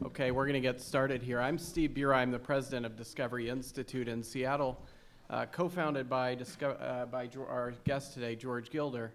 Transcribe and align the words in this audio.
Okay, 0.00 0.30
we're 0.30 0.46
going 0.46 0.54
to 0.54 0.60
get 0.60 0.80
started 0.80 1.22
here. 1.22 1.40
I'm 1.40 1.58
Steve 1.58 1.90
Buri. 1.90 2.14
I'm 2.14 2.30
the 2.30 2.38
president 2.38 2.86
of 2.86 2.96
Discovery 2.96 3.48
Institute 3.48 4.08
in 4.08 4.22
Seattle, 4.22 4.80
uh, 5.28 5.46
co-founded 5.46 6.08
by, 6.08 6.34
Disco- 6.34 6.76
uh, 6.80 7.06
by 7.06 7.28
our 7.48 7.74
guest 7.84 8.14
today, 8.14 8.34
George 8.34 8.70
Gilder, 8.70 9.12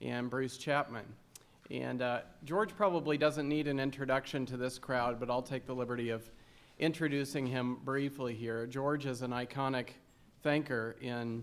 and 0.00 0.30
Bruce 0.30 0.56
Chapman. 0.56 1.04
And 1.70 2.02
uh, 2.02 2.20
George 2.44 2.76
probably 2.76 3.18
doesn't 3.18 3.48
need 3.48 3.66
an 3.66 3.80
introduction 3.80 4.46
to 4.46 4.56
this 4.56 4.78
crowd, 4.78 5.18
but 5.18 5.30
I'll 5.30 5.42
take 5.42 5.66
the 5.66 5.74
liberty 5.74 6.10
of 6.10 6.30
introducing 6.78 7.46
him 7.46 7.78
briefly 7.84 8.34
here. 8.34 8.66
George 8.66 9.06
is 9.06 9.22
an 9.22 9.30
iconic 9.32 9.88
thinker 10.42 10.96
in 11.00 11.42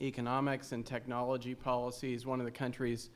economics 0.00 0.72
and 0.72 0.86
technology 0.86 1.54
policy. 1.54 2.12
He's 2.12 2.24
one 2.24 2.40
of 2.40 2.46
the 2.46 2.52
country's, 2.52 3.10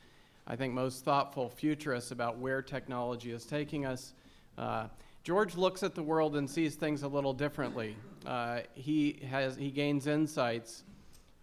I 0.47 0.57
think, 0.57 0.75
most 0.75 1.05
thoughtful 1.05 1.49
futurists 1.49 2.11
about 2.11 2.39
where 2.39 2.61
technology 2.61 3.31
is 3.31 3.45
taking 3.45 3.87
us. 3.87 4.15
Uh, 4.59 4.89
George 5.23 5.57
looks 5.57 5.83
at 5.83 5.95
the 5.95 6.03
world 6.03 6.37
and 6.37 6.49
sees 6.49 6.77
things 6.77 7.03
a 7.03 7.09
little 7.09 7.33
differently. 7.33 7.97
Uh, 8.25 8.61
he 8.75 9.21
has 9.29 9.57
he 9.57 9.71
gains 9.71 10.07
insights 10.07 10.85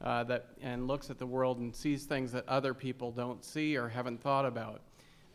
uh, 0.01 0.23
that 0.23 0.47
and 0.61 0.87
looks 0.87 1.09
at 1.09 1.19
the 1.19 1.25
world 1.25 1.59
and 1.59 1.75
sees 1.75 2.05
things 2.05 2.31
that 2.31 2.47
other 2.47 2.73
people 2.73 3.11
don't 3.11 3.43
see 3.43 3.75
or 3.75 3.87
haven't 3.87 4.21
thought 4.21 4.45
about. 4.45 4.81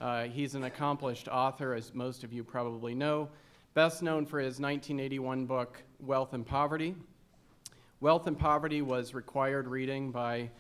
Uh, 0.01 0.25
he's 0.25 0.55
an 0.55 0.65
accomplished 0.65 1.29
author, 1.29 1.75
as 1.75 1.93
most 1.93 2.23
of 2.23 2.33
you 2.33 2.45
probably 2.45 2.95
know, 2.95 3.29
best 3.75 4.03
known 4.03 4.25
for 4.25 4.39
his 4.39 4.61
1981 4.61 5.45
book 5.45 5.83
Wealth 6.01 6.35
and 6.35 6.47
Poverty. 6.47 6.95
Wealth 8.01 8.29
and 8.29 8.39
Poverty 8.39 8.81
was 8.81 9.13
required 9.13 9.67
reading 9.67 10.13
by 10.13 10.51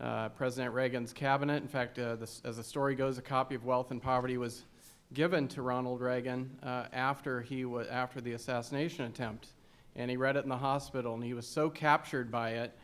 uh, 0.00 0.28
President 0.30 0.74
Reagan's 0.74 1.12
cabinet. 1.12 1.62
In 1.62 1.68
fact, 1.68 1.98
uh, 1.98 2.16
this, 2.16 2.42
as 2.44 2.58
the 2.58 2.64
story 2.64 2.94
goes, 2.94 3.16
a 3.16 3.22
copy 3.22 3.54
of 3.54 3.64
Wealth 3.64 3.90
and 3.90 4.02
Poverty 4.02 4.36
was 4.36 4.64
given 5.14 5.46
to 5.48 5.62
Ronald 5.62 6.00
Reagan 6.00 6.50
uh, 6.62 6.86
after, 6.92 7.40
he 7.40 7.64
wa- 7.64 7.84
after 7.90 8.20
the 8.20 8.32
assassination 8.32 9.04
attempt. 9.04 9.48
And 9.96 10.10
he 10.10 10.16
read 10.16 10.36
it 10.36 10.42
in 10.42 10.48
the 10.48 10.56
hospital, 10.56 11.14
and 11.14 11.22
he 11.22 11.34
was 11.34 11.46
so 11.46 11.70
captured 11.70 12.30
by 12.30 12.50
it 12.50 12.76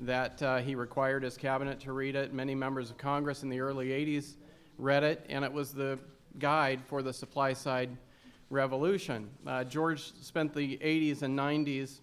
that 0.00 0.40
uh, 0.42 0.58
he 0.58 0.74
required 0.74 1.22
his 1.22 1.36
cabinet 1.36 1.80
to 1.80 1.92
read 1.92 2.14
it. 2.14 2.32
Many 2.32 2.54
members 2.54 2.90
of 2.90 2.98
Congress 2.98 3.42
in 3.42 3.48
the 3.48 3.60
early 3.60 3.88
80s 3.88 4.34
read 4.76 5.02
it, 5.02 5.24
and 5.28 5.44
it 5.44 5.52
was 5.52 5.72
the 5.72 5.98
guide 6.38 6.80
for 6.86 7.02
the 7.02 7.12
supply 7.12 7.54
side 7.54 7.88
revolution. 8.50 9.28
Uh, 9.46 9.64
George 9.64 10.12
spent 10.20 10.54
the 10.54 10.76
80s 10.78 11.22
and 11.22 11.36
90s 11.36 12.00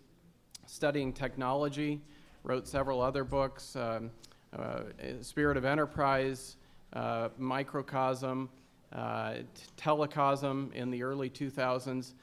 studying 0.65 1.13
technology, 1.13 2.01
wrote 2.43 2.67
several 2.67 3.01
other 3.01 3.23
books 3.23 3.75
um, 3.75 4.09
uh, 4.57 4.81
Spirit 5.21 5.57
of 5.57 5.65
Enterprise, 5.65 6.57
uh, 6.93 7.29
Microcosm, 7.37 8.49
uh, 8.95 9.35
Telecosm 9.77 10.73
in 10.73 10.89
the 10.89 11.03
early 11.03 11.29
2000s. 11.29 12.13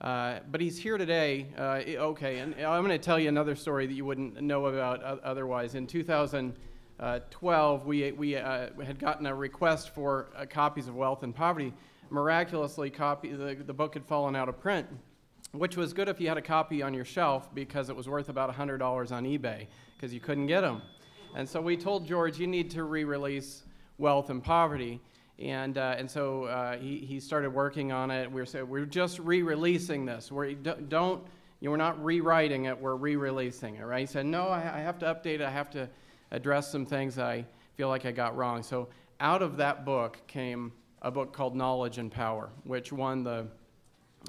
Uh, 0.00 0.38
but 0.50 0.60
he's 0.60 0.78
here 0.78 0.96
today. 0.96 1.46
Uh, 1.56 2.00
okay, 2.00 2.38
and 2.38 2.54
I'm 2.54 2.84
going 2.84 2.96
to 2.96 2.98
tell 2.98 3.18
you 3.18 3.28
another 3.28 3.56
story 3.56 3.86
that 3.86 3.94
you 3.94 4.04
wouldn't 4.04 4.40
know 4.40 4.66
about 4.66 5.02
otherwise. 5.02 5.74
In 5.74 5.86
2012, 5.86 7.86
we, 7.86 8.12
we 8.12 8.36
uh, 8.36 8.68
had 8.84 8.98
gotten 8.98 9.26
a 9.26 9.34
request 9.34 9.94
for 9.94 10.28
uh, 10.36 10.46
copies 10.48 10.88
of 10.88 10.94
Wealth 10.94 11.24
and 11.24 11.34
Poverty. 11.34 11.72
Miraculously, 12.10 12.90
copy, 12.90 13.32
the, 13.32 13.56
the 13.66 13.74
book 13.74 13.94
had 13.94 14.06
fallen 14.06 14.34
out 14.34 14.48
of 14.48 14.58
print, 14.58 14.86
which 15.52 15.76
was 15.76 15.92
good 15.92 16.08
if 16.08 16.20
you 16.20 16.28
had 16.28 16.38
a 16.38 16.42
copy 16.42 16.80
on 16.80 16.94
your 16.94 17.04
shelf 17.04 17.52
because 17.54 17.90
it 17.90 17.96
was 17.96 18.08
worth 18.08 18.28
about 18.28 18.54
$100 18.54 19.12
on 19.12 19.24
eBay 19.24 19.66
because 19.96 20.14
you 20.14 20.20
couldn't 20.20 20.46
get 20.46 20.62
them. 20.62 20.80
And 21.34 21.46
so 21.46 21.60
we 21.60 21.76
told 21.76 22.06
George, 22.06 22.38
you 22.38 22.46
need 22.46 22.70
to 22.70 22.84
re 22.84 23.04
release 23.04 23.64
Wealth 23.98 24.30
and 24.30 24.42
Poverty. 24.42 25.00
And, 25.38 25.78
uh, 25.78 25.94
and 25.96 26.10
so 26.10 26.44
uh, 26.44 26.76
he, 26.78 26.98
he 26.98 27.20
started 27.20 27.50
working 27.50 27.92
on 27.92 28.10
it. 28.10 28.30
We 28.30 28.40
were, 28.40 28.46
saying, 28.46 28.68
we're 28.68 28.86
just 28.86 29.20
re 29.20 29.42
releasing 29.42 30.04
this. 30.04 30.32
We're, 30.32 30.54
don't, 30.54 31.24
you 31.60 31.66
know, 31.66 31.70
we're 31.70 31.76
not 31.76 32.02
rewriting 32.04 32.64
it, 32.64 32.78
we're 32.78 32.96
re 32.96 33.16
releasing 33.16 33.76
it, 33.76 33.84
right? 33.84 34.00
He 34.00 34.06
said, 34.06 34.26
No, 34.26 34.48
I, 34.48 34.58
I 34.58 34.80
have 34.80 34.98
to 35.00 35.06
update 35.06 35.36
it. 35.36 35.42
I 35.42 35.50
have 35.50 35.70
to 35.70 35.88
address 36.30 36.70
some 36.70 36.84
things 36.84 37.18
I 37.18 37.44
feel 37.76 37.88
like 37.88 38.04
I 38.04 38.12
got 38.12 38.36
wrong. 38.36 38.62
So 38.62 38.88
out 39.20 39.42
of 39.42 39.56
that 39.58 39.84
book 39.84 40.18
came 40.26 40.72
a 41.02 41.10
book 41.10 41.32
called 41.32 41.54
Knowledge 41.54 41.98
and 41.98 42.10
Power, 42.10 42.50
which 42.64 42.92
won 42.92 43.22
the, 43.22 43.46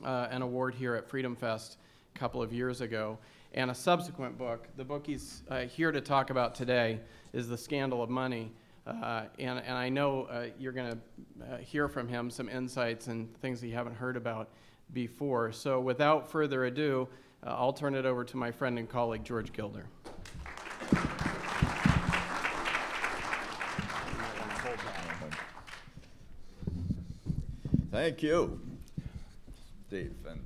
uh, 0.03 0.27
an 0.29 0.41
award 0.43 0.75
here 0.75 0.95
at 0.95 1.09
Freedom 1.09 1.35
Fest 1.35 1.77
a 2.15 2.19
couple 2.19 2.41
of 2.41 2.53
years 2.53 2.81
ago. 2.81 3.17
And 3.53 3.71
a 3.71 3.75
subsequent 3.75 4.37
book, 4.37 4.67
the 4.77 4.83
book 4.83 5.07
he's 5.07 5.41
uh, 5.49 5.61
here 5.61 5.91
to 5.91 6.01
talk 6.01 6.29
about 6.29 6.53
today, 6.53 6.99
is 7.33 7.47
The 7.47 7.57
Scandal 7.57 8.03
of 8.03 8.09
Money. 8.09 8.51
Uh, 8.85 9.25
and, 9.37 9.59
and 9.59 9.77
I 9.77 9.89
know 9.89 10.23
uh, 10.23 10.47
you're 10.57 10.71
going 10.71 10.91
to 10.91 11.53
uh, 11.53 11.57
hear 11.57 11.87
from 11.87 12.07
him 12.07 12.29
some 12.29 12.49
insights 12.49 13.07
and 13.07 13.35
things 13.39 13.61
that 13.61 13.67
you 13.67 13.75
haven't 13.75 13.95
heard 13.95 14.17
about 14.17 14.49
before. 14.93 15.51
So 15.51 15.79
without 15.79 16.31
further 16.31 16.65
ado, 16.65 17.07
uh, 17.45 17.51
I'll 17.51 17.73
turn 17.73 17.95
it 17.95 18.05
over 18.05 18.23
to 18.23 18.37
my 18.37 18.51
friend 18.51 18.79
and 18.79 18.89
colleague, 18.89 19.23
George 19.23 19.53
Gilder. 19.53 19.85
Thank 27.91 28.21
you, 28.21 28.61
Steve. 29.87 30.13
And 30.29 30.45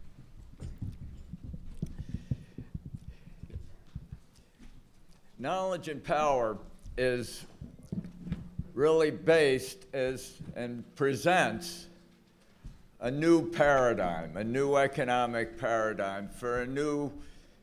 knowledge 5.38 5.90
and 5.90 6.02
power 6.04 6.58
is 6.98 7.46
really 8.74 9.12
based 9.12 9.86
as 9.94 10.34
and 10.56 10.84
presents 10.96 11.88
a 13.00 13.12
new 13.12 13.50
paradigm, 13.50 14.38
a 14.38 14.44
new 14.44 14.76
economic 14.76 15.60
paradigm 15.60 16.30
for 16.30 16.62
a 16.62 16.68
new 16.68 17.12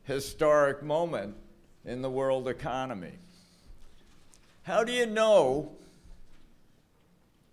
historic 0.03 0.83
moment 0.83 1.35
in 1.83 2.01
the 2.01 2.09
world 2.09 2.47
economy. 2.47 3.13
How 4.63 4.83
do 4.83 4.91
you 4.91 5.07
know 5.07 5.71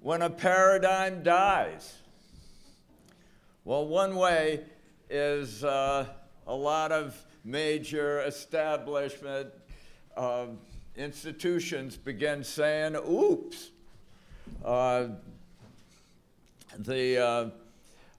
when 0.01 0.23
a 0.23 0.31
paradigm 0.31 1.23
dies? 1.23 1.97
Well, 3.65 3.87
one 3.87 4.17
way 4.17 4.65
is 5.11 5.65
uh, 5.65 6.07
a 6.47 6.55
lot 6.55 6.93
of 6.93 7.17
major 7.45 8.21
establishment 8.23 9.49
uh, 10.17 10.47
institutions 10.99 11.97
begin 11.97 12.43
saying, 12.43 12.97
oops. 12.97 13.71
Uh, 14.65 15.09
the 16.79 17.19
uh, 17.19 17.51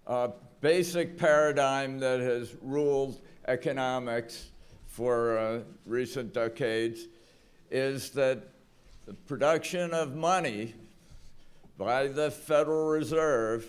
uh, 0.07 0.29
basic 0.62 1.18
paradigm 1.18 2.00
that 2.00 2.19
has 2.19 2.56
ruled 2.62 3.19
economics 3.47 4.50
for 4.88 5.38
uh, 5.38 5.59
recent 5.85 6.34
decades 6.34 7.07
is 7.69 8.12
that 8.12 8.47
the 9.06 9.13
production 9.13 9.94
of 9.94 10.16
money 10.16 10.73
by 11.78 12.07
the 12.07 12.31
Federal 12.31 12.88
Reserve 12.88 13.66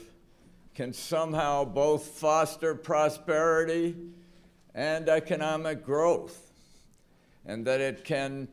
can 0.74 0.92
somehow 0.92 1.64
both 1.64 2.06
foster 2.06 2.74
prosperity 2.74 3.96
and 4.74 5.08
economic 5.08 5.84
growth, 5.84 6.52
and 7.44 7.66
that 7.66 7.80
it 7.80 8.04
can 8.04 8.48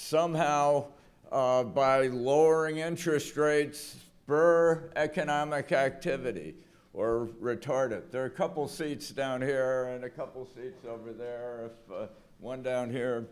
somehow, 0.00 0.86
uh, 1.30 1.62
by 1.62 2.06
lowering 2.08 2.78
interest 2.78 3.36
rates, 3.36 3.96
spur 4.24 4.90
economic 4.96 5.72
activity 5.72 6.54
or 6.92 7.28
retard 7.40 7.92
it. 7.92 8.10
There 8.10 8.22
are 8.22 8.26
a 8.26 8.30
couple 8.30 8.66
seats 8.66 9.10
down 9.10 9.42
here 9.42 9.84
and 9.94 10.04
a 10.04 10.10
couple 10.10 10.46
seats 10.46 10.84
over 10.88 11.12
there, 11.12 11.70
if, 11.70 11.92
uh, 11.94 12.06
one 12.38 12.62
down 12.62 12.90
here. 12.90 13.26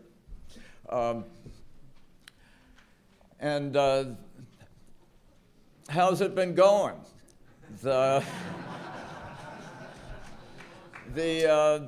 Um, 0.89 1.25
and 3.39 3.75
uh, 3.75 4.05
how's 5.89 6.21
it 6.21 6.35
been 6.35 6.53
going? 6.53 6.95
The, 7.81 8.23
the 11.15 11.51
uh, 11.51 11.79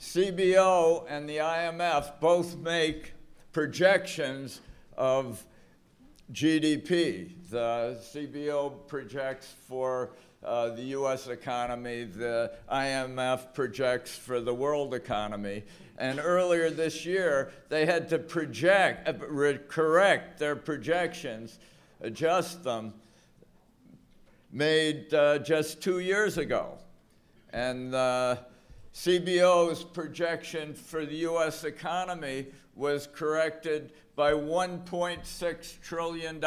CBO 0.00 1.04
and 1.08 1.28
the 1.28 1.38
IMF 1.38 2.20
both 2.20 2.56
make 2.56 3.14
projections 3.52 4.60
of 4.96 5.44
GDP. 6.32 7.30
The 7.50 7.98
CBO 8.12 8.86
projects 8.86 9.54
for 9.66 10.10
uh, 10.44 10.70
the 10.70 10.82
US 10.82 11.28
economy, 11.28 12.04
the 12.04 12.52
IMF 12.70 13.54
projects 13.54 14.16
for 14.16 14.40
the 14.40 14.54
world 14.54 14.94
economy. 14.94 15.64
And 15.96 16.20
earlier 16.20 16.70
this 16.70 17.04
year, 17.04 17.50
they 17.68 17.86
had 17.86 18.08
to 18.10 18.18
project, 18.18 19.08
uh, 19.08 19.14
re- 19.26 19.58
correct 19.66 20.38
their 20.38 20.54
projections, 20.54 21.58
adjust 22.00 22.62
them, 22.62 22.94
made 24.52 25.12
uh, 25.12 25.38
just 25.38 25.82
two 25.82 25.98
years 25.98 26.38
ago. 26.38 26.78
And 27.52 27.92
the 27.92 28.38
CBO's 28.94 29.82
projection 29.82 30.74
for 30.74 31.04
the 31.04 31.16
US 31.16 31.64
economy 31.64 32.46
was 32.78 33.08
corrected 33.12 33.92
by 34.14 34.32
$1.6 34.32 35.80
trillion. 35.82 36.40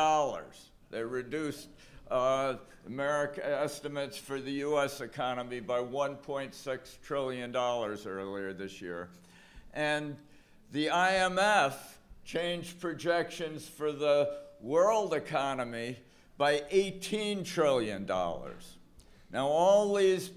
They 0.89 1.04
reduced 1.04 1.68
uh, 2.10 2.56
America 2.88 3.45
estimates 3.45 4.18
for 4.18 4.39
the 4.39 4.51
U.S. 4.51 5.01
economy 5.01 5.60
by 5.60 5.80
1.6 5.80 7.01
trillion 7.04 7.51
dollars 7.51 8.07
earlier 8.07 8.54
this 8.54 8.81
year, 8.81 9.10
and 9.74 10.16
the 10.72 10.88
IMF 10.88 11.74
changed 12.25 12.80
projections 12.80 13.68
for 13.68 13.92
the 13.92 14.38
world 14.62 15.13
economy 15.13 15.98
by 16.38 16.63
18 16.72 17.44
trillion 17.44 18.06
dollars. 18.06 18.77
Now, 19.31 19.48
all 19.48 19.94
these 19.94 20.31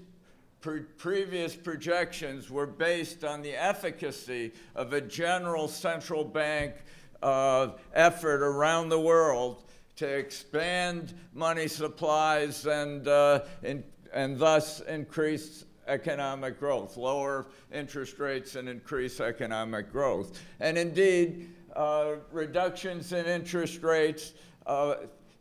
pre 0.65 0.79
previous 0.97 1.55
projections 1.55 2.49
were 2.49 2.65
based 2.65 3.23
on 3.23 3.43
the 3.43 3.53
efficacy 3.53 4.51
of 4.73 4.93
a 4.93 5.01
general 5.01 5.67
central 5.67 6.23
bank 6.23 6.73
uh, 7.21 7.67
effort 7.93 8.41
around 8.41 8.89
the 8.89 8.99
world 8.99 9.61
to 9.95 10.07
expand 10.07 11.13
money 11.35 11.67
supplies 11.67 12.65
and, 12.65 13.07
uh, 13.07 13.41
in, 13.61 13.83
and 14.11 14.39
thus 14.39 14.79
increase 14.81 15.65
economic 15.87 16.59
growth, 16.59 16.97
lower 16.97 17.45
interest 17.71 18.17
rates 18.17 18.55
and 18.55 18.67
increase 18.67 19.19
economic 19.19 19.91
growth. 19.91 20.41
And 20.59 20.79
indeed, 20.79 21.53
uh, 21.75 22.13
reductions 22.31 23.13
in 23.13 23.27
interest 23.27 23.83
rates, 23.83 24.33
uh, 24.65 24.95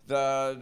the 0.07 0.61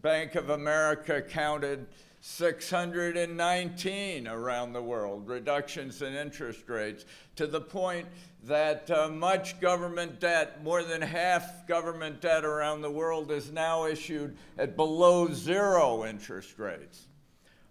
Bank 0.00 0.34
of 0.34 0.48
America 0.48 1.20
counted 1.20 1.86
619 2.28 4.28
around 4.28 4.74
the 4.74 4.82
world, 4.82 5.26
reductions 5.26 6.02
in 6.02 6.14
interest 6.14 6.68
rates, 6.68 7.06
to 7.36 7.46
the 7.46 7.60
point 7.60 8.06
that 8.44 8.90
uh, 8.90 9.08
much 9.08 9.58
government 9.60 10.20
debt, 10.20 10.62
more 10.62 10.84
than 10.84 11.00
half 11.00 11.66
government 11.66 12.20
debt 12.20 12.44
around 12.44 12.82
the 12.82 12.90
world, 12.90 13.30
is 13.30 13.50
now 13.50 13.86
issued 13.86 14.36
at 14.58 14.76
below 14.76 15.32
zero 15.32 16.04
interest 16.04 16.58
rates. 16.58 17.06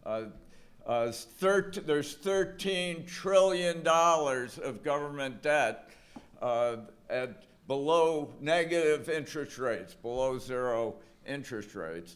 Uh, 0.03 0.23
uh, 0.87 1.11
there's 1.39 2.15
$13 2.15 3.07
trillion 3.07 3.87
of 3.87 4.83
government 4.83 5.43
debt 5.43 5.91
uh, 6.41 6.77
at 7.11 7.43
below 7.67 8.33
negative 8.41 9.07
interest 9.07 9.59
rates, 9.59 9.93
below 9.93 10.39
zero 10.39 10.95
interest 11.27 11.75
rates. 11.75 12.15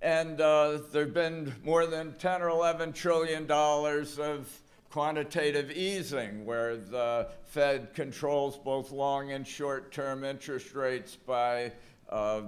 And 0.00 0.40
uh, 0.40 0.78
there 0.92 1.04
have 1.04 1.14
been 1.14 1.54
more 1.64 1.86
than 1.86 2.14
10 2.14 2.42
or 2.42 2.48
11 2.48 2.92
trillion 2.92 3.46
dollars 3.46 4.18
of 4.18 4.48
quantitative 4.90 5.70
easing, 5.70 6.46
where 6.46 6.76
the 6.76 7.28
Fed 7.44 7.94
controls 7.94 8.56
both 8.56 8.90
long 8.90 9.32
and 9.32 9.46
short 9.46 9.92
term 9.92 10.24
interest 10.24 10.74
rates 10.74 11.16
by 11.16 11.72
uh, 12.08 12.42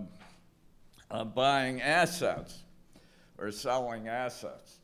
uh, 1.10 1.24
buying 1.24 1.82
assets 1.82 2.60
or 3.36 3.50
selling 3.50 4.08
assets. 4.08 4.78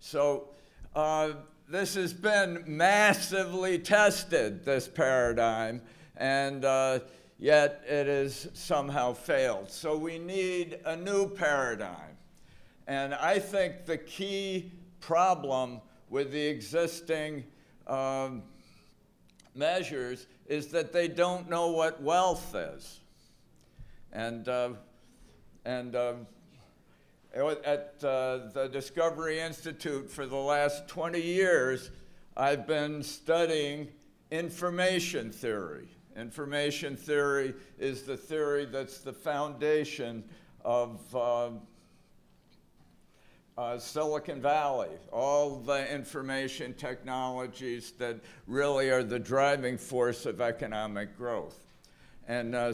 So 0.00 0.48
uh, 0.94 1.32
this 1.68 1.94
has 1.94 2.14
been 2.14 2.64
massively 2.66 3.78
tested, 3.78 4.64
this 4.64 4.88
paradigm, 4.88 5.82
and 6.16 6.64
uh, 6.64 7.00
yet 7.38 7.82
it 7.86 8.06
has 8.06 8.48
somehow 8.52 9.12
failed. 9.12 9.70
So 9.70 9.96
we 9.96 10.18
need 10.18 10.80
a 10.84 10.96
new 10.96 11.28
paradigm. 11.28 12.16
And 12.86 13.14
I 13.14 13.38
think 13.38 13.86
the 13.86 13.98
key 13.98 14.72
problem 15.00 15.80
with 16.10 16.32
the 16.32 16.46
existing 16.46 17.44
um, 17.86 18.42
measures 19.54 20.26
is 20.46 20.68
that 20.68 20.92
they 20.92 21.06
don't 21.06 21.48
know 21.48 21.68
what 21.68 22.02
wealth 22.02 22.54
is. 22.54 23.00
And, 24.12 24.48
uh, 24.48 24.70
and 25.64 25.94
uh, 25.94 26.14
at 27.34 27.94
uh, 28.02 28.48
the 28.52 28.68
Discovery 28.72 29.38
Institute 29.38 30.10
for 30.10 30.26
the 30.26 30.36
last 30.36 30.88
20 30.88 31.20
years, 31.20 31.90
I've 32.36 32.66
been 32.66 33.02
studying 33.02 33.88
information 34.30 35.30
theory. 35.30 35.88
Information 36.18 36.96
theory 36.96 37.54
is 37.78 38.02
the 38.02 38.16
theory 38.16 38.64
that's 38.64 38.98
the 38.98 39.12
foundation 39.12 40.24
of 40.64 41.14
uh, 41.14 41.50
uh, 43.56 43.78
Silicon 43.78 44.40
Valley, 44.40 44.90
all 45.12 45.60
the 45.60 45.94
information 45.94 46.74
technologies 46.74 47.92
that 47.98 48.16
really 48.48 48.90
are 48.90 49.04
the 49.04 49.18
driving 49.18 49.78
force 49.78 50.26
of 50.26 50.40
economic 50.40 51.16
growth. 51.16 51.58
And 52.26 52.54
uh, 52.56 52.72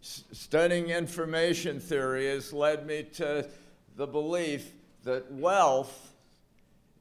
studying 0.00 0.88
information 0.88 1.80
theory 1.80 2.28
has 2.28 2.50
led 2.50 2.86
me 2.86 3.02
to 3.14 3.46
the 3.96 4.06
belief 4.06 4.72
that 5.04 5.30
wealth 5.30 6.14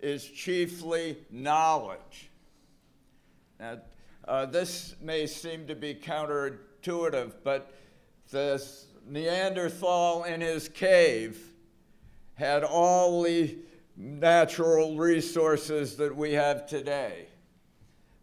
is 0.02 0.26
chiefly 0.26 1.18
knowledge. 1.31 2.30
Now, 3.62 3.80
uh, 4.27 4.45
this 4.45 4.95
may 5.01 5.25
seem 5.25 5.68
to 5.68 5.75
be 5.75 5.95
counterintuitive, 5.95 7.33
but 7.44 7.74
the 8.30 8.63
Neanderthal 9.07 10.24
in 10.24 10.42
his 10.42 10.69
cave 10.69 11.54
had 12.36 12.63
all 12.63 13.24
the 13.24 13.57
natural 13.98 14.95
resources 14.98 15.98
that 15.98 16.16
we 16.16 16.33
have 16.33 16.68
today. 16.68 17.27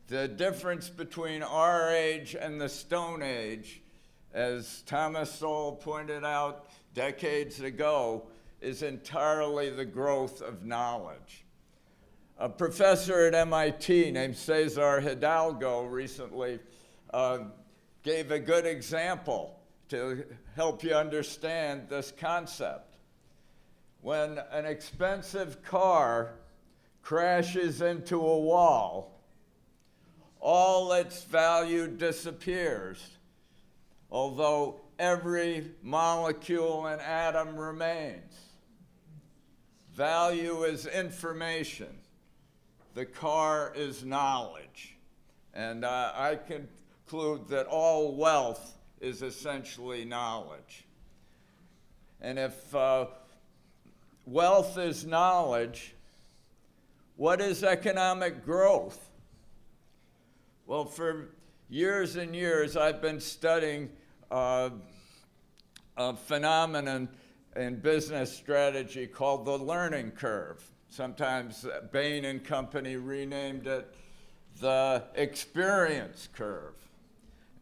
The 0.09 0.29
difference 0.29 0.89
between 0.89 1.43
our 1.43 1.91
age 1.91 2.37
and 2.39 2.61
the 2.61 2.69
Stone 2.69 3.23
Age, 3.23 3.83
as 4.33 4.83
Thomas 4.87 5.33
Sowell 5.33 5.73
pointed 5.73 6.25
out 6.25 6.71
decades 6.95 7.61
ago, 7.61 8.29
is 8.61 8.83
entirely 8.83 9.71
the 9.71 9.85
growth 9.85 10.41
of 10.41 10.65
knowledge. 10.65 11.46
A 12.39 12.51
professor 12.51 13.25
at 13.25 13.35
MIT 13.35 14.11
named 14.11 14.37
Cesar 14.37 15.01
Hidalgo 15.01 15.85
recently 15.85 16.59
uh, 17.15 17.39
gave 18.03 18.31
a 18.31 18.39
good 18.39 18.67
example 18.67 19.59
to 19.89 20.23
help 20.55 20.85
you 20.85 20.93
understand 20.93 21.89
this 21.89 22.13
concept. 22.15 22.99
When 24.03 24.39
an 24.51 24.67
expensive 24.67 25.63
car 25.63 26.35
crashes 27.01 27.81
into 27.81 28.17
a 28.19 28.39
wall, 28.39 29.23
all 30.39 30.93
its 30.93 31.25
value 31.25 31.89
disappears, 31.89 33.17
although 34.11 34.83
every 34.99 35.71
molecule 35.83 36.85
and 36.85 37.01
atom 37.01 37.57
remains. 37.57 38.35
Value 39.95 40.65
is 40.65 40.85
information 40.85 41.97
the 42.97 43.05
car 43.05 43.75
is 43.77 44.07
knowledge. 44.07 44.97
And 45.53 45.85
uh, 45.85 46.13
I 46.15 46.37
conclude 46.37 47.47
that 47.49 47.67
all 47.67 48.17
wealth 48.17 48.79
is 49.03 49.21
essentially 49.21 50.07
knowledge. 50.07 50.87
And 52.23 52.39
if 52.39 52.75
uh, 52.75 53.09
wealth 54.25 54.79
is 54.79 55.05
knowledge, 55.05 55.95
what 57.17 57.43
is 57.43 57.63
economic 57.63 58.47
growth? 58.47 59.11
Well, 60.67 60.87
for 60.87 61.29
years 61.69 62.17
and 62.17 62.35
years, 62.35 62.79
I've 62.79 63.03
been 63.03 63.21
studying 63.21 63.91
uh, 64.31 64.71
a 65.99 66.17
phenomenon 66.17 67.11
in 67.57 67.77
business 67.77 68.35
strategy 68.35 69.07
called 69.07 69.45
the 69.45 69.59
learning 69.59 70.13
curve. 70.13 70.67
Sometimes 70.89 71.67
Bain 71.93 72.25
and 72.25 72.43
Company 72.43 72.97
renamed 72.97 73.67
it 73.67 73.95
the 74.61 75.05
experience 75.15 76.29
curve. 76.33 76.75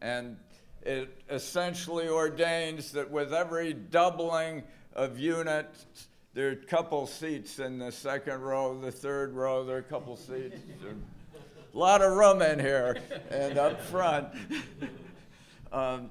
And 0.01 0.37
it 0.81 1.21
essentially 1.29 2.07
ordains 2.07 2.91
that 2.91 3.09
with 3.09 3.33
every 3.33 3.73
doubling 3.73 4.63
of 4.93 5.19
units, 5.19 6.07
there 6.33 6.49
are 6.49 6.51
a 6.51 6.55
couple 6.55 7.07
seats 7.07 7.59
in 7.59 7.79
the 7.79 7.91
second 7.91 8.41
row, 8.41 8.79
the 8.79 8.91
third 8.91 9.33
row, 9.33 9.63
there 9.63 9.77
are 9.77 9.79
a 9.79 9.83
couple 9.83 10.15
seats. 10.15 10.57
a 10.83 11.77
lot 11.77 12.01
of 12.01 12.13
room 12.13 12.41
in 12.41 12.59
here 12.59 12.97
and 13.29 13.57
up 13.57 13.81
front. 13.81 14.27
Um, 15.71 16.09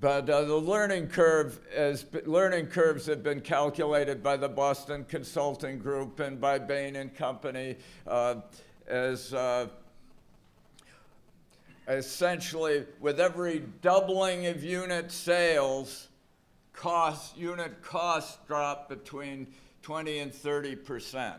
but 0.00 0.30
uh, 0.30 0.42
the 0.42 0.56
learning 0.56 1.08
curve 1.08 1.60
is, 1.74 2.06
learning 2.24 2.66
curves 2.66 3.04
have 3.06 3.22
been 3.22 3.40
calculated 3.40 4.22
by 4.22 4.36
the 4.36 4.48
Boston 4.48 5.04
Consulting 5.04 5.78
Group 5.78 6.20
and 6.20 6.40
by 6.40 6.58
Bain 6.58 6.96
and 6.96 7.14
Company 7.14 7.76
uh, 8.06 8.36
as 8.86 9.34
uh, 9.34 9.66
essentially 11.86 12.86
with 12.98 13.20
every 13.20 13.62
doubling 13.82 14.46
of 14.46 14.64
unit 14.64 15.12
sales, 15.12 16.08
cost, 16.72 17.36
unit 17.36 17.82
costs 17.82 18.38
drop 18.46 18.88
between 18.88 19.46
20 19.82 20.18
and 20.20 20.34
30 20.34 20.76
percent. 20.76 21.36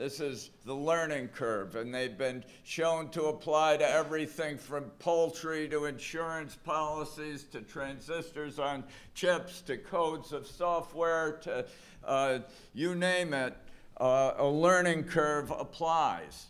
This 0.00 0.18
is 0.18 0.48
the 0.64 0.74
learning 0.74 1.28
curve, 1.28 1.76
and 1.76 1.94
they've 1.94 2.16
been 2.16 2.42
shown 2.64 3.10
to 3.10 3.24
apply 3.24 3.76
to 3.76 3.86
everything 3.86 4.56
from 4.56 4.84
poultry 4.98 5.68
to 5.68 5.84
insurance 5.84 6.56
policies 6.64 7.44
to 7.52 7.60
transistors 7.60 8.58
on 8.58 8.84
chips 9.12 9.60
to 9.66 9.76
codes 9.76 10.32
of 10.32 10.46
software 10.46 11.32
to 11.42 11.66
uh, 12.02 12.38
you 12.72 12.94
name 12.94 13.34
it. 13.34 13.54
Uh, 13.98 14.32
a 14.38 14.46
learning 14.46 15.04
curve 15.04 15.50
applies. 15.50 16.46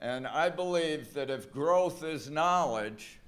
And 0.00 0.26
I 0.26 0.48
believe 0.48 1.12
that 1.12 1.28
if 1.28 1.52
growth 1.52 2.02
is 2.02 2.30
knowledge, 2.30 3.18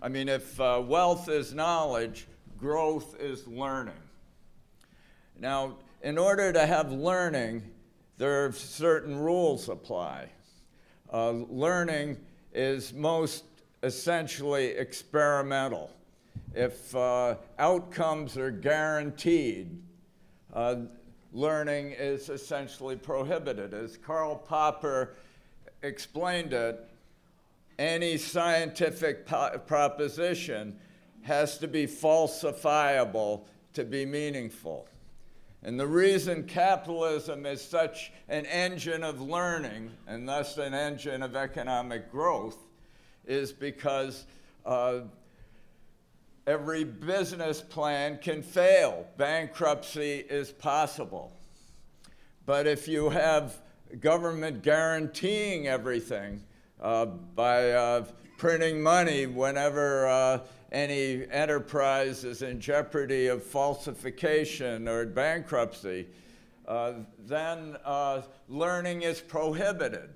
I 0.00 0.08
mean, 0.08 0.28
if 0.28 0.60
uh, 0.60 0.80
wealth 0.86 1.28
is 1.28 1.52
knowledge, 1.52 2.28
growth 2.60 3.16
is 3.18 3.44
learning. 3.48 3.94
Now, 5.36 5.78
in 6.00 6.16
order 6.16 6.52
to 6.52 6.64
have 6.64 6.92
learning, 6.92 7.64
there 8.22 8.44
are 8.44 8.52
certain 8.52 9.18
rules 9.18 9.68
apply. 9.68 10.28
Uh, 11.12 11.32
learning 11.50 12.16
is 12.54 12.92
most 12.92 13.42
essentially 13.82 14.66
experimental. 14.66 15.90
If 16.54 16.94
uh, 16.94 17.34
outcomes 17.58 18.36
are 18.36 18.52
guaranteed, 18.52 19.76
uh, 20.54 20.76
learning 21.32 21.96
is 21.98 22.28
essentially 22.28 22.94
prohibited. 22.94 23.74
As 23.74 23.96
Karl 23.96 24.36
Popper 24.36 25.14
explained 25.82 26.52
it, 26.52 26.78
any 27.76 28.16
scientific 28.18 29.26
po- 29.26 29.58
proposition 29.66 30.78
has 31.22 31.58
to 31.58 31.66
be 31.66 31.88
falsifiable 31.88 33.46
to 33.72 33.82
be 33.82 34.06
meaningful. 34.06 34.86
And 35.64 35.78
the 35.78 35.86
reason 35.86 36.44
capitalism 36.44 37.46
is 37.46 37.62
such 37.62 38.12
an 38.28 38.46
engine 38.46 39.04
of 39.04 39.20
learning 39.20 39.90
and 40.08 40.28
thus 40.28 40.58
an 40.58 40.74
engine 40.74 41.22
of 41.22 41.36
economic 41.36 42.10
growth 42.10 42.58
is 43.24 43.52
because 43.52 44.24
uh, 44.66 45.00
every 46.46 46.82
business 46.82 47.60
plan 47.60 48.18
can 48.20 48.42
fail. 48.42 49.06
Bankruptcy 49.16 50.24
is 50.28 50.50
possible. 50.50 51.32
But 52.44 52.66
if 52.66 52.88
you 52.88 53.10
have 53.10 53.56
government 54.00 54.62
guaranteeing 54.62 55.68
everything 55.68 56.42
uh, 56.80 57.06
by 57.06 57.70
uh, 57.70 58.04
printing 58.36 58.82
money 58.82 59.26
whenever 59.26 60.08
uh, 60.08 60.38
any 60.72 61.26
enterprise 61.30 62.24
is 62.24 62.42
in 62.42 62.58
jeopardy 62.58 63.26
of 63.26 63.44
falsification 63.44 64.88
or 64.88 65.04
bankruptcy, 65.04 66.06
uh, 66.66 66.94
then 67.18 67.76
uh, 67.84 68.22
learning 68.48 69.02
is 69.02 69.20
prohibited. 69.20 70.08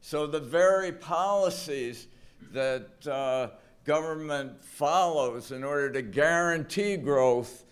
So 0.00 0.26
the 0.26 0.40
very 0.40 0.92
policies 0.92 2.06
that 2.52 3.06
uh, 3.06 3.48
government 3.84 4.62
follows 4.62 5.50
in 5.50 5.64
order 5.64 5.90
to 5.90 6.02
guarantee 6.02 6.96
growth 6.96 7.64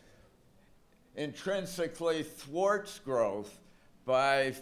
intrinsically 1.14 2.24
thwarts 2.24 2.98
growth 2.98 3.60
by 4.04 4.54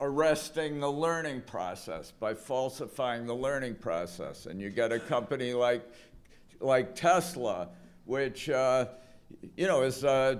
arresting 0.00 0.80
the 0.80 0.90
learning 0.90 1.42
process, 1.42 2.12
by 2.18 2.34
falsifying 2.34 3.26
the 3.26 3.34
learning 3.34 3.74
process. 3.74 4.46
And 4.46 4.60
you 4.60 4.70
get 4.70 4.92
a 4.92 4.98
company 4.98 5.52
like 5.52 5.84
like 6.60 6.94
Tesla, 6.94 7.68
which, 8.04 8.48
uh, 8.48 8.86
you 9.56 9.66
know, 9.66 9.82
is 9.82 10.04
uh, 10.04 10.36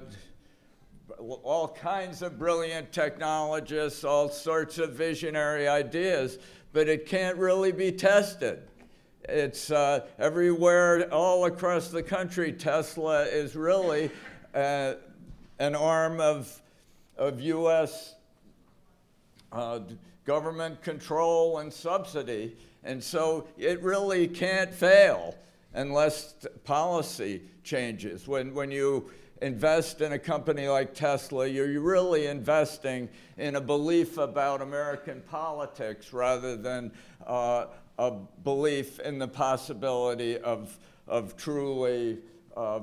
all 1.18 1.68
kinds 1.68 2.23
of 2.23 2.38
brilliant 2.38 2.92
technologists, 2.92 4.04
all 4.04 4.28
sorts 4.28 4.78
of 4.78 4.92
visionary 4.92 5.68
ideas, 5.68 6.38
but 6.73 6.88
it 6.88 7.06
can't 7.06 7.37
really 7.37 7.73
be 7.73 7.90
tested. 7.92 8.62
It's 9.28 9.70
uh, 9.70 10.06
everywhere, 10.18 11.12
all 11.12 11.46
across 11.46 11.88
the 11.88 12.02
country. 12.02 12.52
Tesla 12.52 13.25
is 13.25 13.56
really 13.56 14.11
uh, 14.54 14.94
an 15.58 15.75
arm 15.75 16.20
of, 16.20 16.61
of 17.16 17.40
U.S. 17.40 18.14
Uh, 19.50 19.80
government 20.25 20.80
control 20.82 21.58
and 21.58 21.73
subsidy, 21.73 22.56
and 22.85 23.02
so 23.02 23.49
it 23.58 23.82
really 23.82 24.28
can't 24.28 24.73
fail 24.73 25.35
unless 25.76 26.35
policy 26.64 27.42
changes. 27.62 28.26
When, 28.26 28.54
when 28.54 28.71
you 28.71 29.11
invest 29.42 30.00
in 30.00 30.12
a 30.12 30.18
company 30.18 30.68
like 30.68 30.95
Tesla, 30.95 31.47
you're 31.47 31.80
really 31.80 32.26
investing 32.26 33.09
in 33.37 33.56
a 33.56 33.61
belief 33.61 34.18
about 34.18 34.62
American 34.62 35.23
politics 35.28 36.12
rather 36.12 36.56
than 36.56 36.90
uh, 37.26 37.66
a 37.99 38.11
belief 38.42 38.99
in 39.00 39.18
the 39.18 39.28
possibility 39.28 40.38
of, 40.38 40.76
of 41.06 41.37
truly 41.37 42.18
uh, 42.56 42.80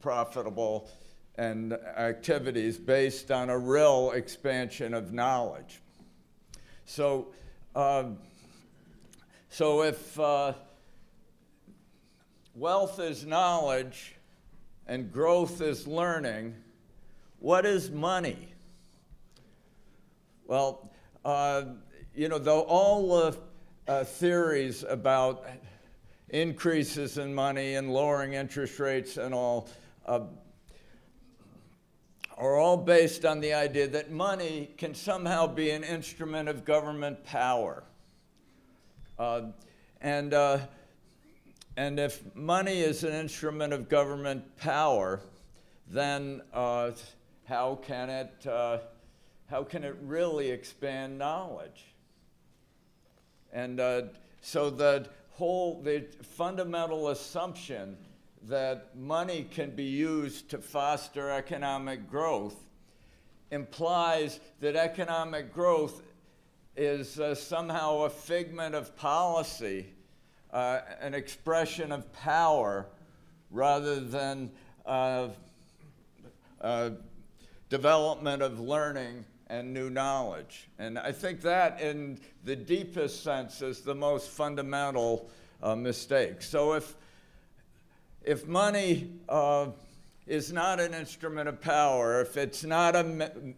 profitable 0.00 0.88
and 1.36 1.72
activities 1.72 2.78
based 2.78 3.30
on 3.30 3.50
a 3.50 3.58
real 3.58 4.12
expansion 4.12 4.94
of 4.94 5.12
knowledge. 5.12 5.80
So, 6.84 7.28
uh, 7.74 8.04
so 9.48 9.82
if 9.82 10.18
uh, 10.18 10.54
wealth 12.58 12.98
is 12.98 13.24
knowledge 13.24 14.16
and 14.88 15.12
growth 15.12 15.60
is 15.60 15.86
learning, 15.86 16.54
what 17.38 17.64
is 17.64 17.90
money? 17.90 18.48
Well, 20.46 20.90
uh, 21.24 21.62
you 22.16 22.28
know, 22.28 22.38
though 22.38 22.62
all 22.62 23.08
the 23.08 23.38
uh, 23.86 24.04
theories 24.04 24.82
about 24.82 25.46
increases 26.30 27.16
in 27.16 27.32
money 27.32 27.74
and 27.74 27.92
lowering 27.92 28.32
interest 28.32 28.80
rates 28.80 29.18
and 29.18 29.32
all 29.32 29.68
uh, 30.06 30.20
are 32.36 32.56
all 32.56 32.76
based 32.76 33.24
on 33.24 33.40
the 33.40 33.52
idea 33.52 33.86
that 33.88 34.10
money 34.10 34.70
can 34.76 34.94
somehow 34.94 35.46
be 35.46 35.70
an 35.70 35.84
instrument 35.84 36.48
of 36.48 36.64
government 36.64 37.22
power. 37.24 37.84
Uh, 39.18 39.42
and 40.00 40.34
uh, 40.34 40.58
and 41.78 42.00
if 42.00 42.34
money 42.34 42.80
is 42.80 43.04
an 43.04 43.12
instrument 43.12 43.72
of 43.72 43.88
government 43.88 44.56
power, 44.56 45.20
then 45.86 46.42
uh, 46.52 46.90
how 47.44 47.78
can 47.86 48.10
it 48.10 48.46
uh, 48.48 48.78
how 49.48 49.62
can 49.62 49.84
it 49.84 49.96
really 50.02 50.50
expand 50.50 51.16
knowledge? 51.16 51.84
And 53.52 53.78
uh, 53.78 54.02
so 54.40 54.70
the 54.70 55.06
whole 55.30 55.80
the 55.80 56.04
fundamental 56.20 57.10
assumption 57.10 57.96
that 58.48 58.96
money 58.96 59.46
can 59.48 59.70
be 59.70 59.84
used 59.84 60.50
to 60.50 60.58
foster 60.58 61.30
economic 61.30 62.10
growth 62.10 62.56
implies 63.52 64.40
that 64.58 64.74
economic 64.74 65.54
growth 65.54 66.02
is 66.76 67.20
uh, 67.20 67.36
somehow 67.36 68.00
a 68.00 68.10
figment 68.10 68.74
of 68.74 68.96
policy 68.96 69.86
uh, 70.52 70.80
an 71.00 71.14
expression 71.14 71.92
of 71.92 72.12
power 72.12 72.86
rather 73.50 74.00
than 74.00 74.50
uh, 74.86 75.28
uh, 76.60 76.90
development 77.68 78.42
of 78.42 78.60
learning 78.60 79.24
and 79.48 79.72
new 79.72 79.90
knowledge. 79.90 80.68
And 80.78 80.98
I 80.98 81.12
think 81.12 81.40
that, 81.42 81.80
in 81.80 82.20
the 82.44 82.56
deepest 82.56 83.22
sense, 83.22 83.62
is 83.62 83.80
the 83.80 83.94
most 83.94 84.28
fundamental 84.28 85.30
uh, 85.62 85.74
mistake. 85.74 86.42
So 86.42 86.74
if, 86.74 86.94
if 88.22 88.46
money 88.46 89.10
uh, 89.28 89.68
is 90.26 90.52
not 90.52 90.80
an 90.80 90.92
instrument 90.92 91.48
of 91.48 91.60
power, 91.60 92.20
if 92.20 92.36
it's 92.36 92.64
not 92.64 92.94
a 92.94 93.04
ma- 93.04 93.52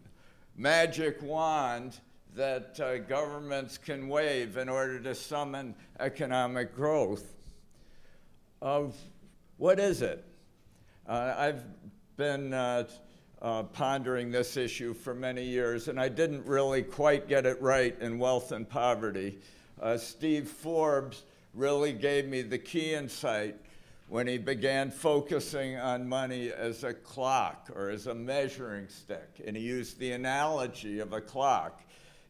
magic 0.55 1.21
wand, 1.21 1.99
that 2.35 2.79
uh, 2.79 2.97
governments 2.99 3.77
can 3.77 4.07
wave 4.07 4.57
in 4.57 4.69
order 4.69 4.99
to 4.99 5.13
summon 5.13 5.75
economic 5.99 6.75
growth. 6.75 7.33
Of 8.61 8.95
what 9.57 9.79
is 9.79 10.01
it? 10.01 10.23
Uh, 11.07 11.33
I've 11.37 11.63
been 12.15 12.53
uh, 12.53 12.87
uh, 13.41 13.63
pondering 13.63 14.31
this 14.31 14.55
issue 14.55 14.93
for 14.93 15.13
many 15.13 15.43
years, 15.43 15.87
and 15.87 15.99
I 15.99 16.09
didn't 16.09 16.45
really 16.45 16.83
quite 16.83 17.27
get 17.27 17.45
it 17.45 17.61
right 17.61 17.99
in 17.99 18.19
Wealth 18.19 18.51
and 18.51 18.69
Poverty. 18.69 19.39
Uh, 19.81 19.97
Steve 19.97 20.47
Forbes 20.47 21.23
really 21.53 21.91
gave 21.91 22.27
me 22.27 22.43
the 22.43 22.57
key 22.57 22.93
insight 22.93 23.55
when 24.07 24.27
he 24.27 24.37
began 24.37 24.91
focusing 24.91 25.77
on 25.77 26.07
money 26.07 26.51
as 26.51 26.83
a 26.83 26.93
clock 26.93 27.69
or 27.75 27.89
as 27.89 28.07
a 28.07 28.13
measuring 28.13 28.87
stick. 28.87 29.41
And 29.45 29.55
he 29.57 29.63
used 29.63 29.99
the 29.99 30.11
analogy 30.11 30.99
of 30.99 31.13
a 31.13 31.21
clock 31.21 31.81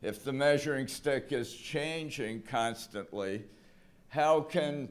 if 0.01 0.23
the 0.23 0.33
measuring 0.33 0.87
stick 0.87 1.31
is 1.31 1.53
changing 1.53 2.41
constantly, 2.41 3.43
how 4.09 4.41
can 4.41 4.89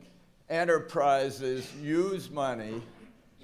enterprises 0.49 1.69
use 1.81 2.31
money 2.31 2.81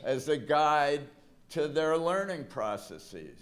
as 0.05 0.29
a 0.29 0.37
guide 0.37 1.03
to 1.51 1.67
their 1.67 1.97
learning 1.99 2.45
processes? 2.45 3.39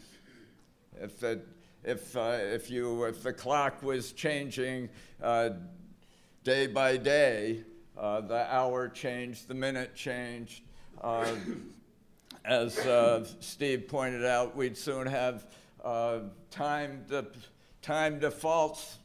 If, 1.00 1.23
it, 1.23 1.47
if, 1.83 2.16
uh, 2.16 2.38
if, 2.40 2.71
you, 2.71 3.04
if 3.04 3.23
the 3.23 3.33
clock 3.33 3.83
was 3.83 4.12
changing 4.12 4.88
uh, 5.23 5.50
day 6.45 6.66
by 6.66 6.97
day, 6.97 7.64
uh, 7.97 8.23
the 8.23 8.52
hour 8.52 8.88
changed, 8.88 9.49
the 9.49 9.54
minute 9.54 9.95
changed. 9.95 10.62
Uh, 11.00 11.26
as 12.45 12.78
uh, 12.78 13.25
Steve 13.40 13.87
pointed 13.88 14.25
out, 14.25 14.57
we'd 14.57 14.76
soon 14.76 15.07
have 15.07 15.47
uh, 15.85 16.21
time, 17.85 18.19
de- 18.19 18.31
time 18.31 18.31
defaults 18.31 18.99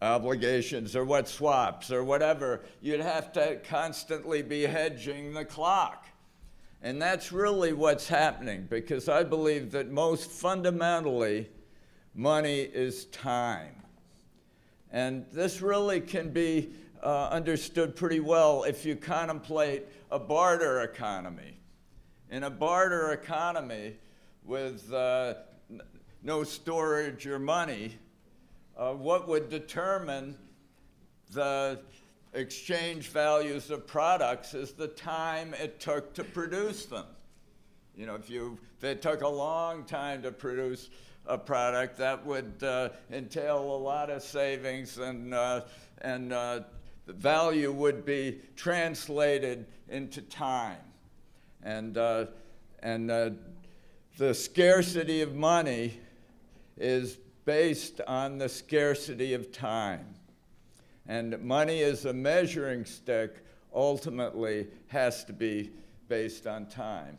obligations 0.00 0.94
or 0.94 1.04
what 1.04 1.28
swaps 1.28 1.90
or 1.90 2.04
whatever. 2.04 2.60
You'd 2.80 3.00
have 3.00 3.32
to 3.32 3.56
constantly 3.68 4.42
be 4.42 4.62
hedging 4.62 5.34
the 5.34 5.44
clock. 5.44 6.06
And 6.82 7.02
that's 7.02 7.32
really 7.32 7.72
what's 7.72 8.08
happening 8.08 8.66
because 8.70 9.08
I 9.08 9.24
believe 9.24 9.72
that 9.72 9.90
most 9.90 10.30
fundamentally, 10.30 11.48
money 12.14 12.60
is 12.60 13.06
time. 13.06 13.74
And 14.92 15.26
this 15.32 15.60
really 15.60 16.00
can 16.00 16.30
be 16.30 16.70
uh, 17.02 17.28
understood 17.28 17.96
pretty 17.96 18.20
well 18.20 18.62
if 18.62 18.84
you 18.84 18.96
contemplate 18.96 19.86
a 20.10 20.18
barter 20.18 20.82
economy. 20.82 21.58
In 22.30 22.44
a 22.44 22.50
barter 22.50 23.12
economy 23.12 23.96
with 24.44 24.92
uh, 24.92 25.34
no 26.22 26.44
storage 26.44 27.26
or 27.26 27.38
money, 27.38 27.96
uh, 28.76 28.92
what 28.92 29.28
would 29.28 29.48
determine 29.48 30.36
the 31.32 31.80
exchange 32.32 33.08
values 33.08 33.70
of 33.70 33.86
products 33.86 34.54
is 34.54 34.72
the 34.72 34.88
time 34.88 35.54
it 35.54 35.80
took 35.80 36.14
to 36.14 36.24
produce 36.24 36.86
them. 36.86 37.06
You 37.96 38.06
know, 38.06 38.14
if, 38.14 38.30
you, 38.30 38.58
if 38.78 38.84
it 38.84 39.02
took 39.02 39.22
a 39.22 39.28
long 39.28 39.84
time 39.84 40.22
to 40.22 40.30
produce 40.30 40.90
a 41.26 41.36
product, 41.36 41.98
that 41.98 42.24
would 42.24 42.62
uh, 42.62 42.90
entail 43.10 43.58
a 43.58 43.78
lot 43.78 44.10
of 44.10 44.22
savings 44.22 44.98
and, 44.98 45.34
uh, 45.34 45.62
and 46.02 46.32
uh, 46.32 46.60
the 47.06 47.12
value 47.12 47.72
would 47.72 48.04
be 48.04 48.40
translated 48.54 49.66
into 49.88 50.22
time. 50.22 50.76
And, 51.62 51.98
uh, 51.98 52.26
and 52.82 53.10
uh, 53.10 53.30
the 54.16 54.34
scarcity 54.34 55.22
of 55.22 55.34
money 55.34 55.98
is 56.78 57.18
based 57.44 58.00
on 58.06 58.38
the 58.38 58.48
scarcity 58.48 59.34
of 59.34 59.52
time. 59.52 60.14
And 61.06 61.42
money 61.42 61.82
as 61.82 62.04
a 62.04 62.12
measuring 62.12 62.84
stick 62.84 63.44
ultimately 63.74 64.66
has 64.88 65.24
to 65.24 65.32
be 65.32 65.70
based 66.08 66.46
on 66.46 66.66
time. 66.66 67.18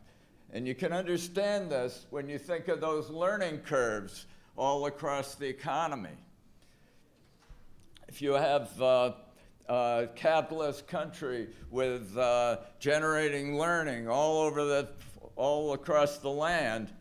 And 0.52 0.68
you 0.68 0.76
can 0.76 0.94
understand 0.94 1.72
this 1.72 2.06
when 2.10 2.28
you 2.28 2.40
think 2.40 2.68
of 2.68 2.82
those 2.82 3.10
learning 3.10 3.60
curves 3.60 4.26
all 4.56 4.86
across 4.86 5.36
the 5.36 5.48
economy. 5.48 6.18
If 8.08 8.22
you 8.22 8.34
have 8.34 8.82
uh, 8.82 9.14
a 9.68 10.08
capitalist 10.16 10.88
country 10.88 11.50
with 11.70 12.18
uh, 12.18 12.58
generating 12.80 13.58
learning 13.58 14.08
all 14.08 14.42
over 14.42 14.66
the, 14.66 14.90
all 15.36 15.74
across 15.74 16.18
the 16.18 16.30
land, 16.30 16.92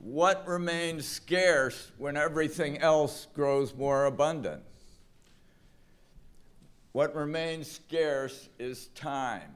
what 0.00 0.46
remains 0.46 1.06
scarce 1.06 1.90
when 1.98 2.16
everything 2.16 2.78
else 2.78 3.26
grows 3.34 3.74
more 3.74 4.06
abundant? 4.06 4.62
What 6.92 7.14
remains 7.14 7.70
scarce 7.70 8.48
is 8.58 8.86
time. 8.88 9.54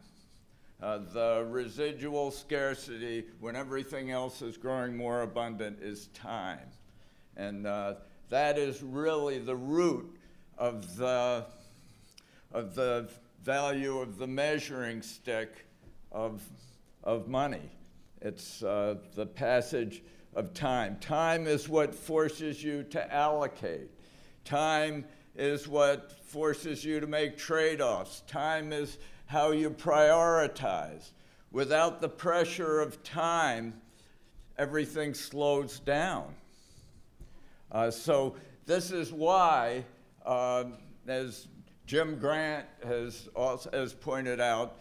Uh, 0.83 0.99
the 1.13 1.47
residual 1.49 2.33
scarcity 2.33 3.25
when 3.39 3.55
everything 3.55 4.11
else 4.11 4.43
is 4.43 4.57
growing 4.57 4.97
more 4.97 5.23
abundant 5.23 5.79
is 5.81 6.09
time. 6.09 6.69
And 7.37 7.67
uh, 7.67 7.95
that 8.31 8.59
is 8.59 8.83
really 8.83 9.39
the 9.39 9.55
root 9.55 10.19
of 10.59 10.97
the, 10.97 11.47
of 12.53 12.75
the 12.75 13.09
value 13.45 13.99
of 13.99 14.19
the 14.19 14.27
measuring 14.27 15.03
stick 15.03 15.67
of, 16.11 16.43
of 17.05 17.29
money. 17.29 17.71
It's 18.21 18.63
uh, 18.63 18.97
the 19.15 19.27
passage 19.27 20.03
of 20.35 20.55
time. 20.55 20.97
Time 21.01 21.47
is 21.47 21.69
what 21.69 21.95
forces 21.95 22.63
you 22.63 22.83
to 22.85 23.13
allocate. 23.13 23.91
Time 24.45 25.05
is 25.35 25.69
what 25.69 26.13
forces 26.27 26.85
you 26.85 27.01
to 27.01 27.07
make 27.07 27.37
trade 27.37 27.81
offs. 27.81 28.23
Time 28.27 28.73
is 28.73 28.99
how 29.27 29.51
you 29.51 29.71
prioritize. 29.71 31.11
Without 31.51 32.01
the 32.01 32.09
pressure 32.09 32.81
of 32.81 33.03
time, 33.03 33.81
everything 34.59 35.15
slows 35.15 35.81
down. 35.81 36.35
Uh, 37.71 37.91
so, 37.91 38.37
this 38.67 38.91
is 38.91 39.13
why, 39.13 39.85
uh, 40.25 40.65
as 41.07 41.49
Jim 41.87 42.19
Grant 42.19 42.67
has, 42.85 43.29
also, 43.35 43.71
has 43.73 43.93
pointed 43.93 44.41
out, 44.41 44.79